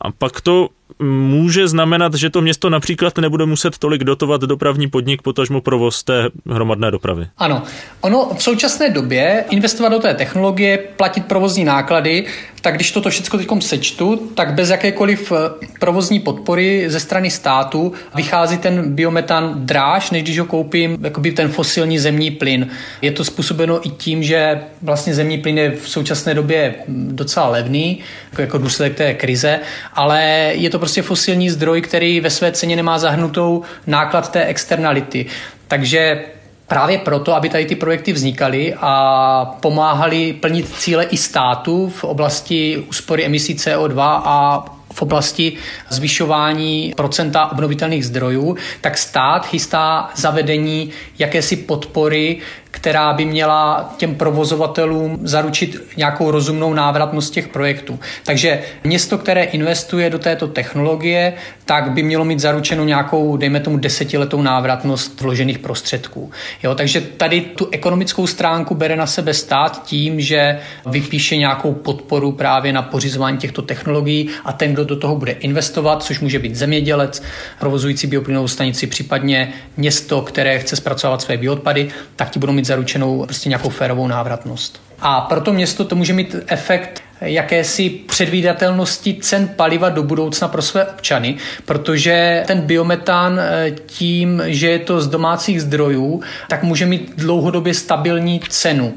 a 0.01 0.12
pak 0.17 0.41
to 0.41 0.69
může 0.99 1.67
znamenat, 1.67 2.13
že 2.13 2.29
to 2.29 2.41
město 2.41 2.69
například 2.69 3.17
nebude 3.17 3.45
muset 3.45 3.77
tolik 3.77 4.03
dotovat 4.03 4.41
dopravní 4.41 4.88
podnik, 4.88 5.21
potažmo 5.21 5.62
provoz 5.62 6.03
té 6.03 6.29
hromadné 6.49 6.91
dopravy. 6.91 7.27
Ano. 7.38 7.63
Ono 8.01 8.31
v 8.38 8.43
současné 8.43 8.89
době 8.89 9.45
investovat 9.49 9.89
do 9.89 9.99
té 9.99 10.13
technologie, 10.13 10.77
platit 10.77 11.25
provozní 11.25 11.63
náklady, 11.63 12.25
tak 12.65 12.75
když 12.75 12.91
toto 12.91 13.10
všechno 13.10 13.39
teď 13.39 13.47
sečtu, 13.60 14.32
tak 14.36 14.54
bez 14.54 14.69
jakékoliv 14.69 15.32
eh, 15.32 15.65
provozní 15.80 16.19
podpory 16.19 16.89
ze 16.89 16.99
strany 16.99 17.32
státu 17.32 17.93
vychází 18.15 18.58
ten 18.58 18.95
biometan 18.95 19.54
dráž, 19.65 20.12
než 20.12 20.23
když 20.23 20.39
ho 20.39 20.45
koupím 20.45 20.97
jakoby 21.01 21.32
ten 21.32 21.49
fosilní 21.49 21.99
zemní 21.99 22.32
plyn. 22.32 22.67
Je 23.01 23.12
to 23.12 23.23
způsobeno 23.23 23.88
i 23.88 23.89
tím, 23.89 24.23
že 24.23 24.62
vlastně 24.82 25.13
zemní 25.13 25.38
plyn 25.38 25.58
je 25.58 25.71
v 25.71 25.89
současné 25.89 26.34
době 26.34 26.75
docela 26.88 27.49
levný, 27.49 27.99
jako, 28.32 28.41
jako 28.41 28.58
důsledek 28.58 28.97
té 28.97 29.13
krize, 29.13 29.60
ale 29.93 30.51
je 30.56 30.69
to 30.69 30.80
prostě 30.80 31.01
fosilní 31.01 31.49
zdroj, 31.49 31.82
který 31.82 32.21
ve 32.21 32.30
své 32.30 32.51
ceně 32.51 32.75
nemá 32.75 32.99
zahrnutou 32.99 33.63
náklad 33.88 34.32
té 34.32 34.45
externality. 34.45 35.25
Takže 35.67 36.23
Právě 36.67 36.97
proto, 36.97 37.36
aby 37.36 37.49
tady 37.49 37.65
ty 37.65 37.75
projekty 37.75 38.13
vznikaly 38.13 38.75
a 38.82 39.58
pomáhali 39.60 40.34
plnit 40.34 40.69
cíle 40.78 41.04
i 41.04 41.17
státu 41.17 41.89
v 41.89 42.04
oblasti 42.04 42.86
úspory 42.89 43.25
emisí 43.25 43.56
CO2 43.56 44.01
a 44.25 44.65
v 44.93 45.01
oblasti 45.01 45.54
zvyšování 45.89 46.93
procenta 46.97 47.51
obnovitelných 47.51 48.06
zdrojů, 48.06 48.58
tak 48.82 48.97
stát 48.97 49.45
chystá 49.45 50.10
zavedení 50.15 50.89
jakési 51.19 51.56
podpory 51.56 52.38
která 52.75 53.13
by 53.13 53.25
měla 53.25 53.93
těm 53.97 54.15
provozovatelům 54.15 55.19
zaručit 55.23 55.81
nějakou 55.97 56.31
rozumnou 56.31 56.73
návratnost 56.73 57.33
těch 57.33 57.47
projektů. 57.47 57.99
Takže 58.25 58.61
město, 58.83 59.17
které 59.17 59.43
investuje 59.43 60.09
do 60.09 60.19
této 60.19 60.47
technologie, 60.47 61.33
tak 61.65 61.91
by 61.91 62.03
mělo 62.03 62.25
mít 62.25 62.39
zaručenou 62.39 62.85
nějakou, 62.85 63.38
dejme 63.38 63.59
tomu, 63.59 63.77
desetiletou 63.77 64.41
návratnost 64.41 65.21
vložených 65.21 65.59
prostředků. 65.59 66.31
Jo, 66.63 66.75
takže 66.75 67.01
tady 67.01 67.41
tu 67.41 67.67
ekonomickou 67.71 68.27
stránku 68.27 68.75
bere 68.75 68.95
na 68.95 69.07
sebe 69.07 69.33
stát 69.33 69.83
tím, 69.85 70.21
že 70.21 70.59
vypíše 70.85 71.38
nějakou 71.38 71.73
podporu 71.73 72.31
právě 72.31 72.73
na 72.73 72.81
pořizování 72.81 73.38
těchto 73.38 73.61
technologií 73.61 74.29
a 74.45 74.53
ten, 74.53 74.73
kdo 74.73 74.83
do 74.83 74.95
toho 74.95 75.15
bude 75.15 75.31
investovat, 75.31 76.03
což 76.03 76.19
může 76.19 76.39
být 76.39 76.55
zemědělec, 76.55 77.23
provozující 77.59 78.07
bioplynovou 78.07 78.47
stanici, 78.47 78.88
případně 78.88 79.53
město, 79.77 80.21
které 80.21 80.59
chce 80.59 80.75
zpracovat 80.75 81.21
své 81.21 81.38
bioodpady, 81.38 81.89
tak 82.15 82.29
ti 82.29 82.39
budou 82.39 82.53
mít 82.53 82.64
zaručenou 82.65 83.25
prostě 83.25 83.49
nějakou 83.49 83.69
férovou 83.69 84.08
návratnost. 84.08 84.82
A 84.99 85.21
proto 85.21 85.54
město 85.54 85.86
to 85.86 85.95
může 85.95 86.13
mít 86.13 86.36
efekt 86.47 87.01
jakési 87.21 87.89
předvídatelnosti 87.89 89.17
cen 89.21 89.47
paliva 89.47 89.89
do 89.89 90.04
budoucna 90.04 90.47
pro 90.47 90.62
své 90.62 90.86
občany, 90.86 91.36
protože 91.65 92.43
ten 92.47 92.62
biometan 92.62 93.39
eh, 93.39 93.71
tím, 93.86 94.43
že 94.45 94.69
je 94.69 94.80
to 94.80 95.01
z 95.01 95.08
domácích 95.08 95.62
zdrojů, 95.62 96.21
tak 96.49 96.63
může 96.63 96.86
mít 96.86 97.13
dlouhodobě 97.17 97.73
stabilní 97.73 98.41
cenu 98.49 98.93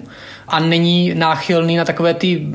a 0.49 0.61
není 0.61 1.15
náchylný 1.15 1.77
na 1.77 1.85
takové 1.85 2.15
ty 2.15 2.47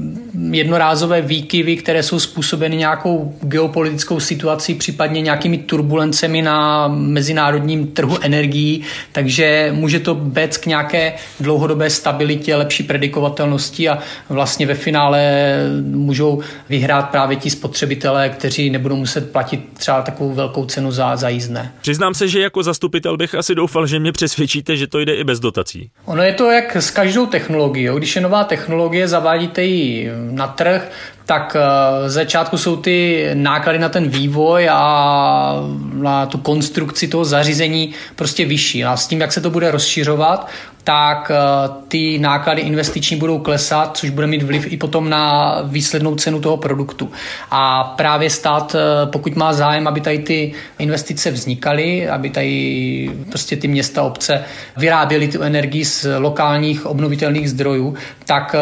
jednorázové 0.51 1.21
výkyvy, 1.21 1.77
které 1.77 2.03
jsou 2.03 2.19
způsobeny 2.19 2.75
nějakou 2.75 3.36
geopolitickou 3.41 4.19
situací, 4.19 4.75
případně 4.75 5.21
nějakými 5.21 5.58
turbulencemi 5.58 6.41
na 6.41 6.88
mezinárodním 6.88 7.88
trhu 7.88 8.17
energií, 8.21 8.84
takže 9.12 9.69
může 9.75 9.99
to 9.99 10.15
bec 10.15 10.58
k 10.58 10.65
nějaké 10.65 11.13
dlouhodobé 11.39 11.89
stabilitě, 11.89 12.56
lepší 12.56 12.84
predikovatelnosti 12.84 13.89
a 13.89 13.99
vlastně 14.29 14.65
ve 14.65 14.75
finále 14.75 15.53
můžou 15.82 16.41
vyhrát 16.69 17.10
právě 17.10 17.38
ti 17.38 17.49
spotřebitelé, 17.49 18.29
kteří 18.29 18.69
nebudou 18.69 18.95
muset 18.95 19.32
platit 19.32 19.60
třeba 19.73 20.01
takovou 20.01 20.34
velkou 20.34 20.65
cenu 20.65 20.91
za, 20.91 21.15
za 21.15 21.29
jízdné. 21.29 21.71
Přiznám 21.82 22.13
se, 22.13 22.27
že 22.27 22.41
jako 22.41 22.63
zastupitel 22.63 23.17
bych 23.17 23.36
asi 23.36 23.56
doufal, 23.56 23.88
že 23.88 23.99
mě 23.99 24.12
přesvědčíte, 24.12 24.77
že 24.77 24.88
to 24.88 24.99
jde 24.99 25.15
i 25.15 25.23
bez 25.23 25.39
dotací. 25.39 25.89
Ono 26.06 26.23
je 26.23 26.34
to 26.34 26.51
jak 26.51 26.75
s 26.75 26.91
každou 26.91 27.25
technologií. 27.25 27.83
Když 27.98 28.15
je 28.15 28.22
nová 28.22 28.43
technologie, 28.43 29.08
zavádíte 29.08 29.63
ji 29.63 30.12
na 30.32 30.48
trh, 30.48 30.91
tak 31.26 31.54
v 31.54 32.06
eh, 32.06 32.10
začátku 32.10 32.58
jsou 32.58 32.76
ty 32.76 33.30
náklady 33.34 33.80
na 33.80 33.89
ten 33.89 34.10
vývoj 34.10 34.69
a 34.72 35.56
na 35.93 36.26
tu 36.26 36.38
konstrukci 36.38 37.08
toho 37.08 37.26
zařízení 37.26 37.93
prostě 38.15 38.46
vyšší. 38.46 38.86
A 38.86 38.98
s 38.98 39.08
tím, 39.08 39.22
jak 39.22 39.34
se 39.34 39.41
to 39.41 39.50
bude 39.50 39.72
rozšiřovat, 39.72 40.48
tak 40.84 41.32
eh, 41.32 41.69
ty 41.88 42.19
náklady 42.19 42.62
investiční 42.62 43.17
budou 43.17 43.39
klesat, 43.39 43.98
což 43.98 44.10
bude 44.10 44.28
mít 44.28 44.43
vliv 44.43 44.72
i 44.72 44.78
potom 44.78 45.10
na 45.10 45.56
výslednou 45.63 46.15
cenu 46.15 46.41
toho 46.41 46.58
produktu. 46.58 47.12
A 47.52 47.84
právě 47.84 48.30
stát, 48.30 48.76
eh, 48.76 49.06
pokud 49.06 49.36
má 49.36 49.54
zájem, 49.54 49.88
aby 49.88 50.02
tady 50.02 50.19
ty 50.19 50.54
investice 50.80 51.32
vznikaly, 51.32 52.10
aby 52.10 52.30
tady 52.30 53.12
prostě 53.30 53.56
ty 53.56 53.67
města, 53.67 54.04
obce 54.04 54.43
vyráběly 54.78 55.28
tu 55.28 55.41
energii 55.41 55.86
z 55.86 56.08
lokálních 56.19 56.86
obnovitelných 56.86 57.50
zdrojů, 57.50 57.96
tak 58.26 58.56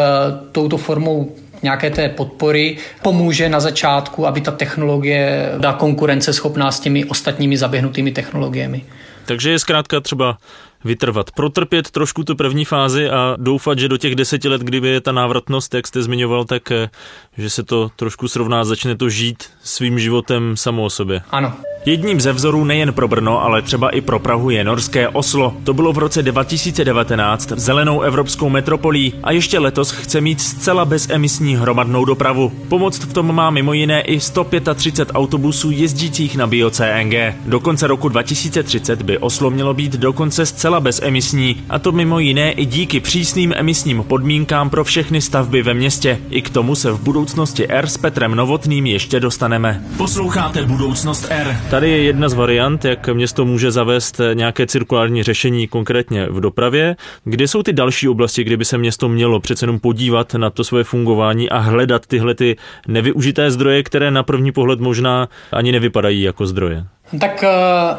touto 0.52 0.76
formou 0.76 1.32
nějaké 1.62 1.90
té 1.90 2.08
podpory 2.08 2.76
pomůže 3.02 3.48
na 3.48 3.60
začátku, 3.60 4.26
aby 4.26 4.40
ta 4.40 4.50
technologie 4.50 5.52
byla 5.58 5.72
konkurenceschopná 5.72 6.72
s 6.72 6.80
těmi 6.80 7.04
ostatními 7.04 7.56
zaběhnutými 7.56 8.12
technologiemi. 8.12 8.84
Takže 9.26 9.50
je 9.50 9.58
zkrátka 9.58 10.00
třeba 10.00 10.38
vytrvat, 10.84 11.30
protrpět 11.30 11.90
trošku 11.90 12.24
tu 12.24 12.36
první 12.36 12.64
fázi 12.64 13.10
a 13.10 13.36
doufat, 13.40 13.78
že 13.78 13.88
do 13.88 13.96
těch 13.96 14.14
deseti 14.14 14.48
let, 14.48 14.60
kdyby 14.60 14.88
je 14.88 15.00
ta 15.00 15.12
návratnost, 15.12 15.74
jak 15.74 15.86
jste 15.86 16.02
zmiňoval, 16.02 16.44
tak 16.44 16.70
eh, 16.70 16.90
že 17.38 17.50
se 17.50 17.62
to 17.62 17.90
trošku 17.96 18.28
srovná, 18.28 18.64
začne 18.64 18.96
to 18.96 19.08
žít 19.08 19.44
svým 19.62 19.98
životem 19.98 20.56
samo 20.56 20.84
o 20.84 20.90
sobě. 20.90 21.22
Ano. 21.30 21.71
Jedním 21.86 22.20
ze 22.20 22.32
vzorů 22.32 22.64
nejen 22.64 22.92
pro 22.92 23.08
Brno, 23.08 23.44
ale 23.44 23.62
třeba 23.62 23.90
i 23.90 24.00
pro 24.00 24.18
Prahu 24.18 24.50
je 24.50 24.64
norské 24.64 25.08
Oslo. 25.08 25.54
To 25.64 25.74
bylo 25.74 25.92
v 25.92 25.98
roce 25.98 26.22
2019 26.22 27.52
zelenou 27.56 28.00
evropskou 28.00 28.48
metropolí 28.48 29.14
a 29.22 29.32
ještě 29.32 29.58
letos 29.58 29.90
chce 29.90 30.20
mít 30.20 30.40
zcela 30.40 30.84
bezemisní 30.84 31.56
hromadnou 31.56 32.04
dopravu. 32.04 32.52
Pomoc 32.68 32.98
v 32.98 33.12
tom 33.12 33.34
má 33.34 33.50
mimo 33.50 33.72
jiné 33.72 34.00
i 34.00 34.20
135 34.20 35.14
autobusů 35.14 35.70
jezdících 35.70 36.36
na 36.36 36.46
bio-CNG. 36.46 37.34
Do 37.46 37.60
konce 37.60 37.86
roku 37.86 38.08
2030 38.08 39.02
by 39.02 39.18
Oslo 39.18 39.50
mělo 39.50 39.74
být 39.74 39.92
dokonce 39.92 40.46
zcela 40.46 40.80
bezemisní, 40.80 41.62
a 41.68 41.78
to 41.78 41.92
mimo 41.92 42.18
jiné 42.18 42.52
i 42.52 42.64
díky 42.64 43.00
přísným 43.00 43.54
emisním 43.56 44.02
podmínkám 44.02 44.70
pro 44.70 44.84
všechny 44.84 45.20
stavby 45.20 45.62
ve 45.62 45.74
městě. 45.74 46.20
I 46.30 46.42
k 46.42 46.50
tomu 46.50 46.74
se 46.74 46.90
v 46.90 47.00
budoucnosti 47.00 47.68
R 47.68 47.86
s 47.86 47.96
Petrem 47.96 48.34
Novotným 48.34 48.86
ještě 48.86 49.20
dostaneme. 49.20 49.84
Posloucháte 49.96 50.64
Budoucnost 50.64 51.26
R. 51.30 51.60
Tady 51.72 51.90
je 51.90 52.02
jedna 52.02 52.28
z 52.28 52.34
variant, 52.34 52.84
jak 52.84 53.08
město 53.08 53.44
může 53.44 53.70
zavést 53.70 54.20
nějaké 54.34 54.66
cirkulární 54.66 55.22
řešení 55.22 55.68
konkrétně 55.68 56.26
v 56.26 56.40
dopravě. 56.40 56.96
Kde 57.24 57.48
jsou 57.48 57.62
ty 57.62 57.72
další 57.72 58.08
oblasti, 58.08 58.44
kde 58.44 58.56
by 58.56 58.64
se 58.64 58.78
město 58.78 59.08
mělo 59.08 59.40
přece 59.40 59.64
jenom 59.64 59.78
podívat 59.78 60.34
na 60.34 60.50
to 60.50 60.64
svoje 60.64 60.84
fungování 60.84 61.50
a 61.50 61.58
hledat 61.58 62.06
tyhle 62.06 62.34
ty 62.34 62.56
nevyužité 62.88 63.50
zdroje, 63.50 63.82
které 63.82 64.10
na 64.10 64.22
první 64.22 64.52
pohled 64.52 64.80
možná 64.80 65.28
ani 65.52 65.72
nevypadají 65.72 66.22
jako 66.22 66.46
zdroje? 66.46 66.84
Tak 67.20 67.44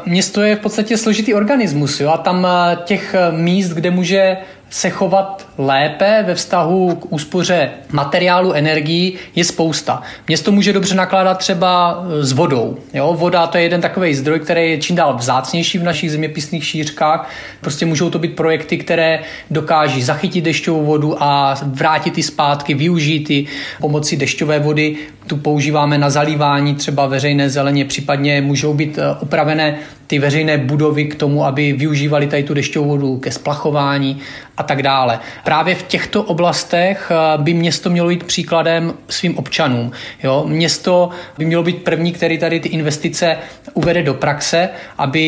město 0.06 0.42
je 0.42 0.56
v 0.56 0.60
podstatě 0.60 0.96
složitý 0.96 1.34
organismus 1.34 2.00
jo? 2.00 2.10
a 2.10 2.16
tam 2.16 2.46
těch 2.84 3.14
míst, 3.30 3.68
kde 3.70 3.90
může 3.90 4.36
se 4.74 4.90
chovat 4.90 5.48
lépe 5.58 6.24
ve 6.26 6.34
vztahu 6.34 6.94
k 6.94 7.12
úspoře 7.12 7.70
materiálu, 7.92 8.52
energií 8.52 9.14
je 9.34 9.44
spousta. 9.44 10.02
Město 10.28 10.52
může 10.52 10.72
dobře 10.72 10.94
nakládat 10.94 11.38
třeba 11.38 12.02
e, 12.20 12.24
s 12.24 12.32
vodou. 12.32 12.78
Jo? 12.94 13.14
Voda 13.18 13.46
to 13.46 13.58
je 13.58 13.62
jeden 13.62 13.80
takový 13.80 14.14
zdroj, 14.14 14.40
který 14.40 14.70
je 14.70 14.78
čím 14.78 14.96
dál 14.96 15.16
vzácnější 15.16 15.78
v 15.78 15.82
našich 15.82 16.10
zeměpisných 16.10 16.64
šířkách. 16.64 17.30
Prostě 17.60 17.86
můžou 17.86 18.10
to 18.10 18.18
být 18.18 18.36
projekty, 18.36 18.78
které 18.78 19.20
dokáží 19.50 20.02
zachytit 20.02 20.44
dešťovou 20.44 20.84
vodu 20.84 21.22
a 21.22 21.54
vrátit 21.64 22.16
ji 22.16 22.22
zpátky, 22.22 22.74
využít 22.74 23.30
ji 23.30 23.46
pomocí 23.80 24.16
dešťové 24.16 24.58
vody. 24.58 24.96
Tu 25.26 25.36
používáme 25.36 25.98
na 25.98 26.10
zalívání 26.10 26.74
třeba 26.74 27.06
veřejné 27.06 27.50
zeleně, 27.50 27.84
případně 27.84 28.40
můžou 28.40 28.74
být 28.74 28.98
e, 28.98 29.02
upravené 29.20 29.78
ty 30.06 30.18
veřejné 30.18 30.58
budovy 30.58 31.04
k 31.04 31.14
tomu, 31.14 31.44
aby 31.44 31.72
využívali 31.72 32.26
tady 32.26 32.42
tu 32.42 32.54
dešťovou 32.54 32.88
vodu 32.88 33.18
ke 33.18 33.30
splachování 33.30 34.20
a 34.56 34.62
tak 34.62 34.82
dále. 34.82 35.18
Právě 35.44 35.74
v 35.74 35.82
těchto 35.82 36.22
oblastech 36.22 37.10
eh, 37.10 37.42
by 37.42 37.54
město 37.54 37.90
mělo 37.90 38.08
být 38.08 38.24
příkladem 38.24 38.94
svým 39.08 39.38
občanům. 39.38 39.92
Jo? 40.22 40.44
Město 40.48 41.10
by 41.38 41.44
mělo 41.44 41.62
být 41.62 41.84
první, 41.84 42.12
který 42.12 42.38
tady 42.38 42.60
ty 42.60 42.68
investice 42.68 43.36
uvede 43.74 44.02
do 44.02 44.14
praxe, 44.14 44.68
aby 44.98 45.24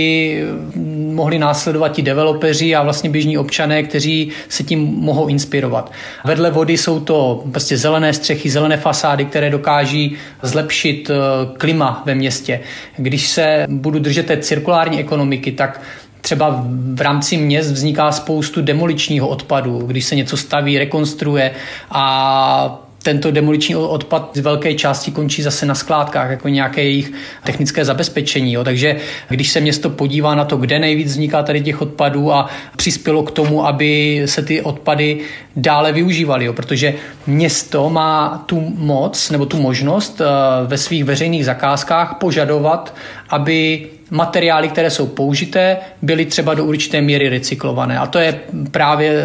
mm, 0.75 1.15
mohli 1.15 1.39
následovat 1.39 1.89
ti 1.89 2.03
developeři 2.03 2.75
a 2.75 2.83
vlastně 2.83 3.11
běžní 3.11 3.39
občané, 3.39 3.83
kteří 3.83 4.31
se 4.49 4.63
tím 4.63 4.81
mohou 4.81 5.27
inspirovat. 5.27 5.93
Vedle 6.25 6.51
vody 6.51 6.79
jsou 6.79 7.01
to 7.01 7.45
prostě 7.53 7.77
zelené 7.77 8.13
střechy, 8.13 8.51
zelené 8.51 8.77
fasády, 8.77 9.25
které 9.25 9.51
dokáží 9.51 10.17
zlepšit 10.43 11.11
eh, 11.11 11.15
klima 11.59 12.03
ve 12.07 12.15
městě. 12.15 12.61
Když 12.97 13.29
se 13.29 13.67
budu 13.69 13.99
držet 13.99 14.27
té 14.27 14.37
cirkulární 14.67 14.99
ekonomiky, 14.99 15.53
tak 15.53 15.81
třeba 16.21 16.65
v 16.95 17.01
rámci 17.01 17.37
měst 17.37 17.71
vzniká 17.71 18.13
spoustu 18.13 18.63
demoličního 18.63 19.29
odpadu, 19.29 19.79
když 19.79 20.05
se 20.05 20.15
něco 20.15 20.37
staví, 20.37 20.79
rekonstruuje 20.79 21.51
a 21.91 22.83
tento 23.03 23.31
demoliční 23.31 23.77
odpad 23.77 24.31
z 24.35 24.41
velké 24.41 24.75
části 24.75 25.11
končí 25.11 25.43
zase 25.43 25.67
na 25.67 25.75
skládkách, 25.75 26.31
jako 26.31 26.49
nějaké 26.49 26.83
jejich 26.83 27.13
technické 27.45 27.85
zabezpečení. 27.85 28.53
Jo. 28.53 28.65
Takže 28.65 28.97
když 29.29 29.51
se 29.51 29.61
město 29.61 29.91
podívá 29.91 30.35
na 30.35 30.45
to, 30.45 30.57
kde 30.57 30.79
nejvíc 30.79 31.09
vzniká 31.09 31.43
tady 31.43 31.61
těch 31.61 31.83
odpadů 31.83 32.33
a 32.33 32.51
přispělo 32.77 33.23
k 33.23 33.31
tomu, 33.31 33.67
aby 33.67 34.23
se 34.27 34.43
ty 34.43 34.63
odpady 34.63 35.21
dále 35.57 35.93
využívaly, 35.93 36.45
jo. 36.45 36.53
protože 36.53 36.95
město 37.27 37.91
má 37.91 38.43
tu 38.47 38.61
moc 38.77 39.31
nebo 39.31 39.47
tu 39.47 39.57
možnost 39.57 40.21
eh, 40.21 40.27
ve 40.67 40.79
svých 40.79 41.05
veřejných 41.05 41.45
zakázkách 41.45 42.19
požadovat, 42.19 42.95
aby 43.29 43.87
materiály, 44.11 44.69
které 44.69 44.91
jsou 44.91 45.07
použité, 45.07 45.77
byly 46.03 46.27
třeba 46.27 46.55
do 46.55 46.65
určité 46.65 47.01
míry 47.01 47.29
recyklované. 47.29 47.99
A 47.99 48.07
to 48.07 48.19
je 48.19 48.41
právě 48.71 49.11
e, 49.11 49.23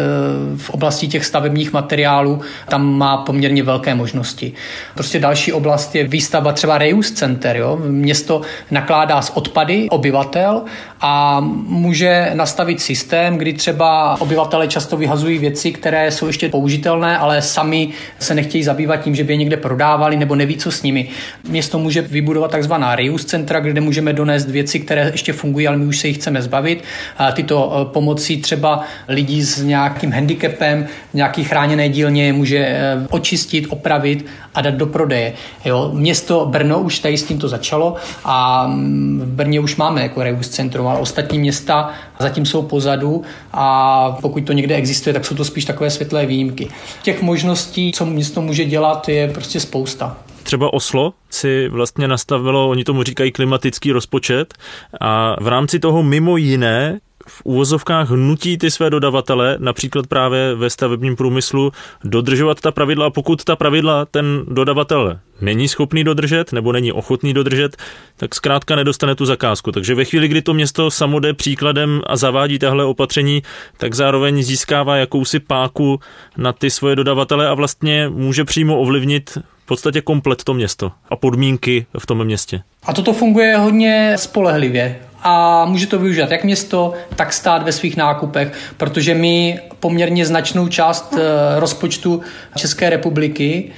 v 0.56 0.70
oblasti 0.70 1.08
těch 1.08 1.24
stavebních 1.24 1.72
materiálů, 1.72 2.40
tam 2.68 2.98
má 2.98 3.16
poměrně 3.16 3.62
velké 3.62 3.94
možnosti. 3.94 4.52
Prostě 4.94 5.18
další 5.18 5.52
oblast 5.52 5.94
je 5.94 6.04
výstava 6.04 6.52
třeba 6.52 6.78
reuse 6.78 7.14
center. 7.14 7.56
Jo? 7.56 7.76
Město 7.86 8.42
nakládá 8.70 9.22
s 9.22 9.36
odpady 9.36 9.88
obyvatel 9.90 10.62
a 11.04 11.40
může 11.66 12.30
nastavit 12.34 12.80
systém, 12.80 13.38
kdy 13.38 13.52
třeba 13.52 14.20
obyvatele 14.20 14.68
často 14.68 14.96
vyhazují 14.96 15.38
věci, 15.38 15.72
které 15.72 16.10
jsou 16.10 16.26
ještě 16.26 16.48
použitelné, 16.48 17.18
ale 17.18 17.42
sami 17.42 17.88
se 18.18 18.34
nechtějí 18.34 18.64
zabývat 18.64 18.96
tím, 18.96 19.14
že 19.14 19.24
by 19.24 19.32
je 19.32 19.36
někde 19.36 19.56
prodávali 19.56 20.16
nebo 20.16 20.34
neví, 20.34 20.56
co 20.56 20.70
s 20.70 20.82
nimi. 20.82 21.08
Město 21.48 21.78
může 21.78 22.02
vybudovat 22.02 22.50
takzvaná 22.50 22.96
reuse 22.96 23.26
centra, 23.26 23.60
kde 23.60 23.80
můžeme 23.80 24.12
donést 24.12 24.48
věci, 24.48 24.80
které 24.80 25.10
ještě 25.12 25.32
fungují, 25.32 25.68
ale 25.68 25.76
my 25.76 25.84
už 25.84 25.98
se 25.98 26.08
jich 26.08 26.16
chceme 26.16 26.42
zbavit. 26.42 26.84
A 27.18 27.32
tyto 27.32 27.72
e, 27.72 27.92
pomocí 27.92 28.40
třeba 28.40 28.80
lidí 29.08 29.42
s 29.42 29.62
nějakým 29.62 30.12
handicapem, 30.12 30.86
nějaký 31.14 31.44
chráněné 31.44 31.88
dílně 31.88 32.32
může 32.32 32.58
e, 32.58 33.06
očistit, 33.10 33.66
opravit 33.68 34.26
a 34.54 34.60
dát 34.60 34.74
do 34.74 34.86
prodeje. 34.86 35.32
Jo? 35.64 35.90
Město 35.94 36.46
Brno 36.46 36.80
už 36.80 36.98
tady 36.98 37.18
s 37.18 37.24
tímto 37.24 37.48
začalo 37.48 37.94
a 38.24 38.66
mm, 38.66 39.20
v 39.24 39.26
Brně 39.26 39.60
už 39.60 39.76
máme 39.76 40.02
jako 40.02 40.22
reuse 40.22 40.50
centrum, 40.50 40.86
ale 40.86 41.00
ostatní 41.00 41.38
města 41.38 41.90
zatím 42.18 42.46
jsou 42.46 42.62
pozadu 42.62 43.22
a 43.52 44.16
pokud 44.20 44.44
to 44.44 44.52
někde 44.52 44.74
existuje, 44.74 45.12
tak 45.12 45.24
jsou 45.24 45.34
to 45.34 45.44
spíš 45.44 45.64
takové 45.64 45.90
světlé 45.90 46.26
výjimky. 46.26 46.68
Těch 47.02 47.22
možností, 47.22 47.92
co 47.92 48.06
město 48.06 48.42
může 48.42 48.64
dělat, 48.64 49.08
je 49.08 49.28
prostě 49.28 49.60
spousta 49.60 50.16
třeba 50.42 50.72
Oslo 50.72 51.12
si 51.30 51.68
vlastně 51.68 52.08
nastavilo, 52.08 52.68
oni 52.68 52.84
tomu 52.84 53.02
říkají 53.02 53.32
klimatický 53.32 53.92
rozpočet 53.92 54.54
a 55.00 55.36
v 55.40 55.48
rámci 55.48 55.78
toho 55.78 56.02
mimo 56.02 56.36
jiné 56.36 57.00
v 57.26 57.42
úvozovkách 57.44 58.10
nutí 58.10 58.58
ty 58.58 58.70
své 58.70 58.90
dodavatele, 58.90 59.56
například 59.58 60.06
právě 60.06 60.54
ve 60.54 60.70
stavebním 60.70 61.16
průmyslu, 61.16 61.72
dodržovat 62.04 62.60
ta 62.60 62.70
pravidla 62.70 63.06
a 63.06 63.10
pokud 63.10 63.44
ta 63.44 63.56
pravidla 63.56 64.04
ten 64.04 64.44
dodavatel 64.48 65.18
není 65.42 65.68
schopný 65.68 66.04
dodržet 66.04 66.52
nebo 66.52 66.72
není 66.72 66.92
ochotný 66.92 67.34
dodržet, 67.34 67.76
tak 68.16 68.34
zkrátka 68.34 68.76
nedostane 68.76 69.14
tu 69.14 69.26
zakázku. 69.26 69.72
Takže 69.72 69.94
ve 69.94 70.04
chvíli, 70.04 70.28
kdy 70.28 70.42
to 70.42 70.54
město 70.54 70.90
samo 70.90 71.20
jde 71.20 71.34
příkladem 71.34 72.02
a 72.06 72.16
zavádí 72.16 72.58
tahle 72.58 72.84
opatření, 72.84 73.42
tak 73.76 73.94
zároveň 73.94 74.42
získává 74.42 74.96
jakousi 74.96 75.40
páku 75.40 76.00
na 76.36 76.52
ty 76.52 76.70
svoje 76.70 76.96
dodavatele 76.96 77.48
a 77.48 77.54
vlastně 77.54 78.08
může 78.08 78.44
přímo 78.44 78.80
ovlivnit 78.80 79.38
v 79.64 79.66
podstatě 79.66 80.00
komplet 80.00 80.44
to 80.44 80.54
město 80.54 80.92
a 81.10 81.16
podmínky 81.16 81.86
v 81.98 82.06
tom 82.06 82.24
městě. 82.24 82.62
A 82.82 82.92
toto 82.92 83.12
funguje 83.12 83.56
hodně 83.56 84.14
spolehlivě 84.16 85.00
a 85.22 85.64
může 85.64 85.86
to 85.86 85.98
využít 85.98 86.30
jak 86.30 86.44
město, 86.44 86.92
tak 87.16 87.32
stát 87.32 87.62
ve 87.62 87.72
svých 87.72 87.96
nákupech, 87.96 88.52
protože 88.76 89.14
my 89.14 89.60
poměrně 89.80 90.26
značnou 90.26 90.68
část 90.68 91.14
eh, 91.16 91.20
rozpočtu 91.60 92.20
České 92.56 92.90
republiky 92.90 93.72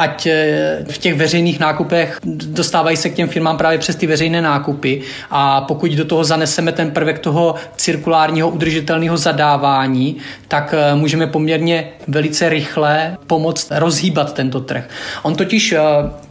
ať 0.00 0.26
eh, 0.26 0.84
v 0.90 0.98
těch 0.98 1.14
veřejných 1.14 1.60
nákupech 1.60 2.18
dostávají 2.24 2.96
se 2.96 3.10
k 3.10 3.14
těm 3.14 3.28
firmám 3.28 3.56
právě 3.56 3.78
přes 3.78 3.96
ty 3.96 4.06
veřejné 4.06 4.42
nákupy 4.42 5.02
a 5.30 5.60
pokud 5.60 5.90
do 5.90 6.04
toho 6.04 6.24
zaneseme 6.24 6.72
ten 6.72 6.90
prvek 6.90 7.18
toho 7.18 7.54
cirkulárního 7.76 8.48
udržitelného 8.48 9.16
zadávání, 9.16 10.16
tak 10.48 10.74
eh, 10.78 10.94
můžeme 10.94 11.26
poměrně 11.26 11.88
velice 12.08 12.48
rychle 12.48 13.16
pomoct 13.26 13.68
rozhýbat 13.70 14.34
tento 14.34 14.60
trh. 14.60 14.88
On 15.22 15.34
totiž 15.34 15.74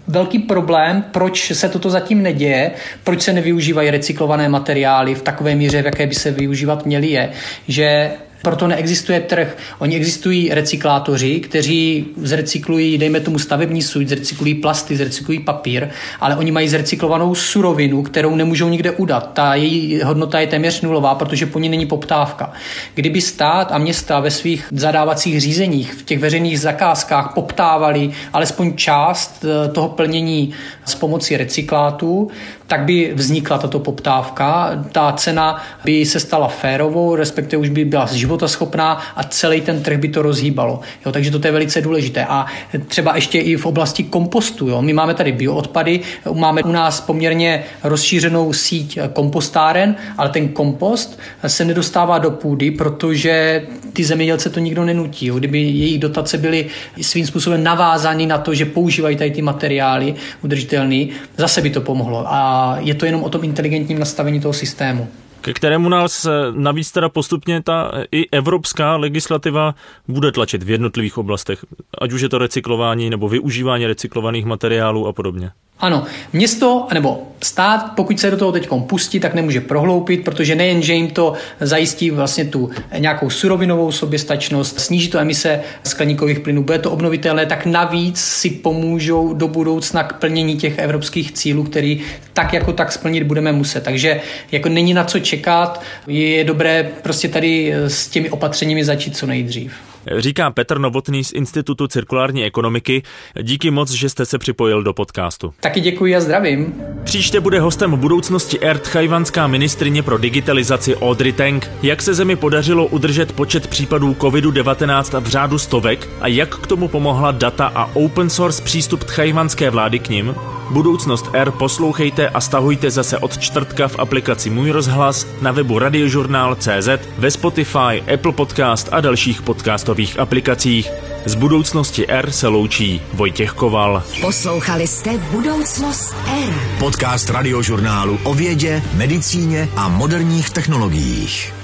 velký 0.07 0.39
problém, 0.39 1.03
proč 1.11 1.51
se 1.51 1.69
toto 1.69 1.89
zatím 1.89 2.23
neděje, 2.23 2.71
proč 3.03 3.21
se 3.21 3.33
nevyužívají 3.33 3.91
recyklované 3.91 4.49
materiály 4.49 5.15
v 5.15 5.21
takové 5.21 5.55
míře, 5.55 5.81
v 5.81 5.85
jaké 5.85 6.07
by 6.07 6.15
se 6.15 6.31
využívat 6.31 6.85
měly, 6.85 7.07
je, 7.07 7.29
že 7.67 8.11
Proto 8.41 8.67
neexistuje 8.67 9.19
trh. 9.19 9.57
Oni 9.79 9.95
existují 9.95 10.49
recyklátoři, 10.53 11.39
kteří 11.39 12.05
zrecyklují, 12.17 12.97
dejme 12.97 13.19
tomu 13.19 13.39
stavební 13.39 13.81
suť, 13.81 14.07
zrecyklují 14.07 14.55
plasty, 14.55 14.95
zrecyklují 14.95 15.39
papír, 15.39 15.87
ale 16.19 16.35
oni 16.35 16.51
mají 16.51 16.69
zrecyklovanou 16.69 17.35
surovinu, 17.35 18.03
kterou 18.03 18.35
nemůžou 18.35 18.69
nikde 18.69 18.91
udat. 18.91 19.33
Ta 19.33 19.55
její 19.55 20.01
hodnota 20.03 20.39
je 20.39 20.47
téměř 20.47 20.81
nulová, 20.81 21.15
protože 21.15 21.45
po 21.45 21.59
ní 21.59 21.69
není 21.69 21.85
poptávka. 21.85 22.53
Kdyby 22.93 23.21
stát 23.21 23.71
a 23.71 23.77
města 23.77 24.19
ve 24.19 24.31
svých 24.31 24.67
zadávacích 24.71 25.41
řízeních, 25.41 25.93
v 25.93 26.03
těch 26.03 26.19
veřejných 26.19 26.59
zakázkách 26.59 27.31
poptávali 27.33 28.11
alespoň 28.33 28.75
část 28.75 29.45
eh, 29.45 29.71
toho 29.71 29.89
plnění 29.89 30.53
s 30.85 30.95
pomocí 30.95 31.37
recyklátů, 31.37 32.29
tak 32.67 32.81
by 32.85 33.11
vznikla 33.15 33.57
tato 33.57 33.79
poptávka, 33.79 34.83
ta 34.91 35.11
cena 35.11 35.61
by 35.85 36.05
se 36.05 36.19
stala 36.19 36.47
férovou, 36.47 37.15
respektive 37.15 37.59
už 37.59 37.69
by 37.69 37.85
byla 37.85 38.05
životaschopná 38.29 39.01
a 39.15 39.23
celý 39.23 39.61
ten 39.61 39.83
trh 39.83 39.97
by 39.97 40.07
to 40.07 40.21
rozhýbalo. 40.21 40.79
Jo, 41.05 41.11
takže 41.11 41.31
to 41.31 41.47
je 41.47 41.51
velice 41.51 41.81
důležité. 41.81 42.25
A 42.25 42.45
třeba 42.87 43.15
ještě 43.15 43.39
i 43.39 43.55
v 43.55 43.65
oblasti 43.65 44.03
kompostu. 44.03 44.69
Jo. 44.69 44.81
My 44.81 44.93
máme 44.93 45.13
tady 45.13 45.31
bioodpady, 45.31 45.99
máme 46.33 46.63
u 46.63 46.71
nás 46.71 47.01
poměrně 47.01 47.63
rozšířenou 47.83 48.53
síť 48.53 48.99
kompostáren, 49.13 49.95
ale 50.17 50.29
ten 50.29 50.49
kompost 50.49 51.19
se 51.47 51.65
nedostává 51.65 52.17
do 52.17 52.31
půdy, 52.31 52.71
protože 52.71 53.63
ty 53.93 54.03
zemědělce 54.03 54.49
to 54.49 54.59
nikdo 54.59 54.85
nenutí. 54.85 55.25
Jo. 55.25 55.39
Kdyby 55.39 55.59
jejich 55.59 55.99
dotace 55.99 56.37
byly 56.37 56.65
svým 57.01 57.25
způsobem 57.25 57.63
navázány 57.63 58.25
na 58.25 58.37
to, 58.37 58.53
že 58.53 58.65
používají 58.65 59.17
tady 59.17 59.31
ty 59.31 59.41
materiály 59.41 60.15
udržitelný, 60.43 61.09
zase 61.37 61.61
by 61.61 61.69
to 61.69 61.81
pomohlo. 61.81 62.23
A 62.27 62.77
je 62.79 62.93
to 62.93 63.05
jenom 63.05 63.23
o 63.23 63.29
tom 63.29 63.43
inteligentním 63.43 63.99
nastavení 63.99 64.39
toho 64.39 64.53
systému 64.53 65.07
ke 65.41 65.53
kterému 65.53 65.89
nás 65.89 66.27
navíc 66.51 66.91
teda 66.91 67.09
postupně 67.09 67.63
ta 67.63 67.91
i 68.11 68.29
evropská 68.31 68.95
legislativa 68.95 69.75
bude 70.07 70.31
tlačit 70.31 70.63
v 70.63 70.69
jednotlivých 70.69 71.17
oblastech, 71.17 71.65
ať 72.01 72.11
už 72.11 72.21
je 72.21 72.29
to 72.29 72.37
recyklování 72.37 73.09
nebo 73.09 73.29
využívání 73.29 73.87
recyklovaných 73.87 74.45
materiálů 74.45 75.07
a 75.07 75.13
podobně. 75.13 75.51
Ano, 75.79 76.03
město 76.33 76.87
nebo 76.93 77.23
stát, 77.43 77.91
pokud 77.95 78.19
se 78.19 78.31
do 78.31 78.37
toho 78.37 78.51
teď 78.51 78.69
pustí, 78.87 79.19
tak 79.19 79.33
nemůže 79.33 79.61
prohloupit, 79.61 80.23
protože 80.23 80.55
nejen, 80.55 80.81
že 80.81 80.93
jim 80.93 81.07
to 81.07 81.33
zajistí 81.59 82.11
vlastně 82.11 82.45
tu 82.45 82.69
nějakou 82.97 83.29
surovinovou 83.29 83.91
soběstačnost, 83.91 84.79
sníží 84.79 85.07
to 85.07 85.19
emise 85.19 85.61
skleníkových 85.83 86.39
plynů, 86.39 86.63
bude 86.63 86.79
to 86.79 86.91
obnovitelné, 86.91 87.45
tak 87.45 87.65
navíc 87.65 88.19
si 88.19 88.49
pomůžou 88.49 89.33
do 89.33 89.47
budoucna 89.47 90.03
k 90.03 90.13
plnění 90.13 90.57
těch 90.57 90.77
evropských 90.77 91.31
cílů, 91.31 91.63
který 91.63 92.01
tak 92.33 92.53
jako 92.53 92.73
tak 92.73 92.91
splnit 92.91 93.23
budeme 93.23 93.51
muset. 93.51 93.83
Takže 93.83 94.21
jako 94.51 94.69
není 94.69 94.93
na 94.93 95.03
co 95.03 95.19
čekat, 95.19 95.81
je 96.07 96.43
dobré 96.43 96.91
prostě 97.03 97.27
tady 97.27 97.73
s 97.87 98.07
těmi 98.07 98.29
opatřeními 98.29 98.85
začít 98.85 99.17
co 99.17 99.25
nejdřív. 99.25 99.73
Říká 100.17 100.51
Petr 100.51 100.79
Novotný 100.79 101.23
z 101.23 101.31
Institutu 101.33 101.87
cirkulární 101.87 102.43
ekonomiky. 102.43 103.03
Díky 103.41 103.71
moc, 103.71 103.91
že 103.91 104.09
jste 104.09 104.25
se 104.25 104.37
připojil 104.37 104.83
do 104.83 104.93
podcastu. 104.93 105.53
Taky 105.59 105.81
děkuji 105.81 106.15
a 106.15 106.21
zdravím. 106.21 106.73
Příště 107.03 107.39
bude 107.39 107.59
hostem 107.59 107.95
budoucnosti 107.97 108.59
ERT 108.59 108.87
chajvanská 108.87 109.47
ministrině 109.47 110.03
pro 110.03 110.17
digitalizaci 110.17 110.95
Audrey 110.95 111.33
Tank. 111.33 111.71
Jak 111.83 112.01
se 112.01 112.13
zemi 112.13 112.35
podařilo 112.35 112.85
udržet 112.87 113.31
počet 113.31 113.67
případů 113.67 114.13
COVID-19 114.13 115.21
v 115.21 115.27
řádu 115.27 115.57
stovek 115.57 116.09
a 116.21 116.27
jak 116.27 116.55
k 116.55 116.67
tomu 116.67 116.87
pomohla 116.87 117.31
data 117.31 117.71
a 117.75 117.95
open 117.95 118.29
source 118.29 118.63
přístup 118.63 119.03
tchajvanské 119.03 119.69
vlády 119.69 119.99
k 119.99 120.09
nim? 120.09 120.35
Budoucnost 120.69 121.29
R 121.33 121.51
poslouchejte 121.51 122.29
a 122.29 122.41
stahujte 122.41 122.91
zase 122.91 123.17
od 123.17 123.37
čtvrtka 123.37 123.87
v 123.87 123.99
aplikaci 123.99 124.49
Můj 124.49 124.71
rozhlas, 124.71 125.27
na 125.41 125.51
webu 125.51 125.79
radiožurnál.cz, 125.79 126.89
ve 127.17 127.31
Spotify, 127.31 128.03
Apple 128.13 128.31
Podcast 128.31 128.89
a 128.91 129.01
dalších 129.01 129.41
podcastových 129.89 130.19
aplikacích. 130.19 130.91
Z 131.25 131.35
budoucnosti 131.35 132.07
R 132.07 132.31
se 132.31 132.47
loučí 132.47 133.01
Vojtěch 133.13 133.51
Koval. 133.51 134.03
Poslouchali 134.21 134.87
jste 134.87 135.17
Budoucnost 135.17 136.15
R. 136.47 136.53
Podcast 136.79 137.29
radiožurnálu 137.29 138.19
o 138.23 138.33
vědě, 138.33 138.83
medicíně 138.93 139.69
a 139.75 139.89
moderních 139.89 140.49
technologiích. 140.49 141.58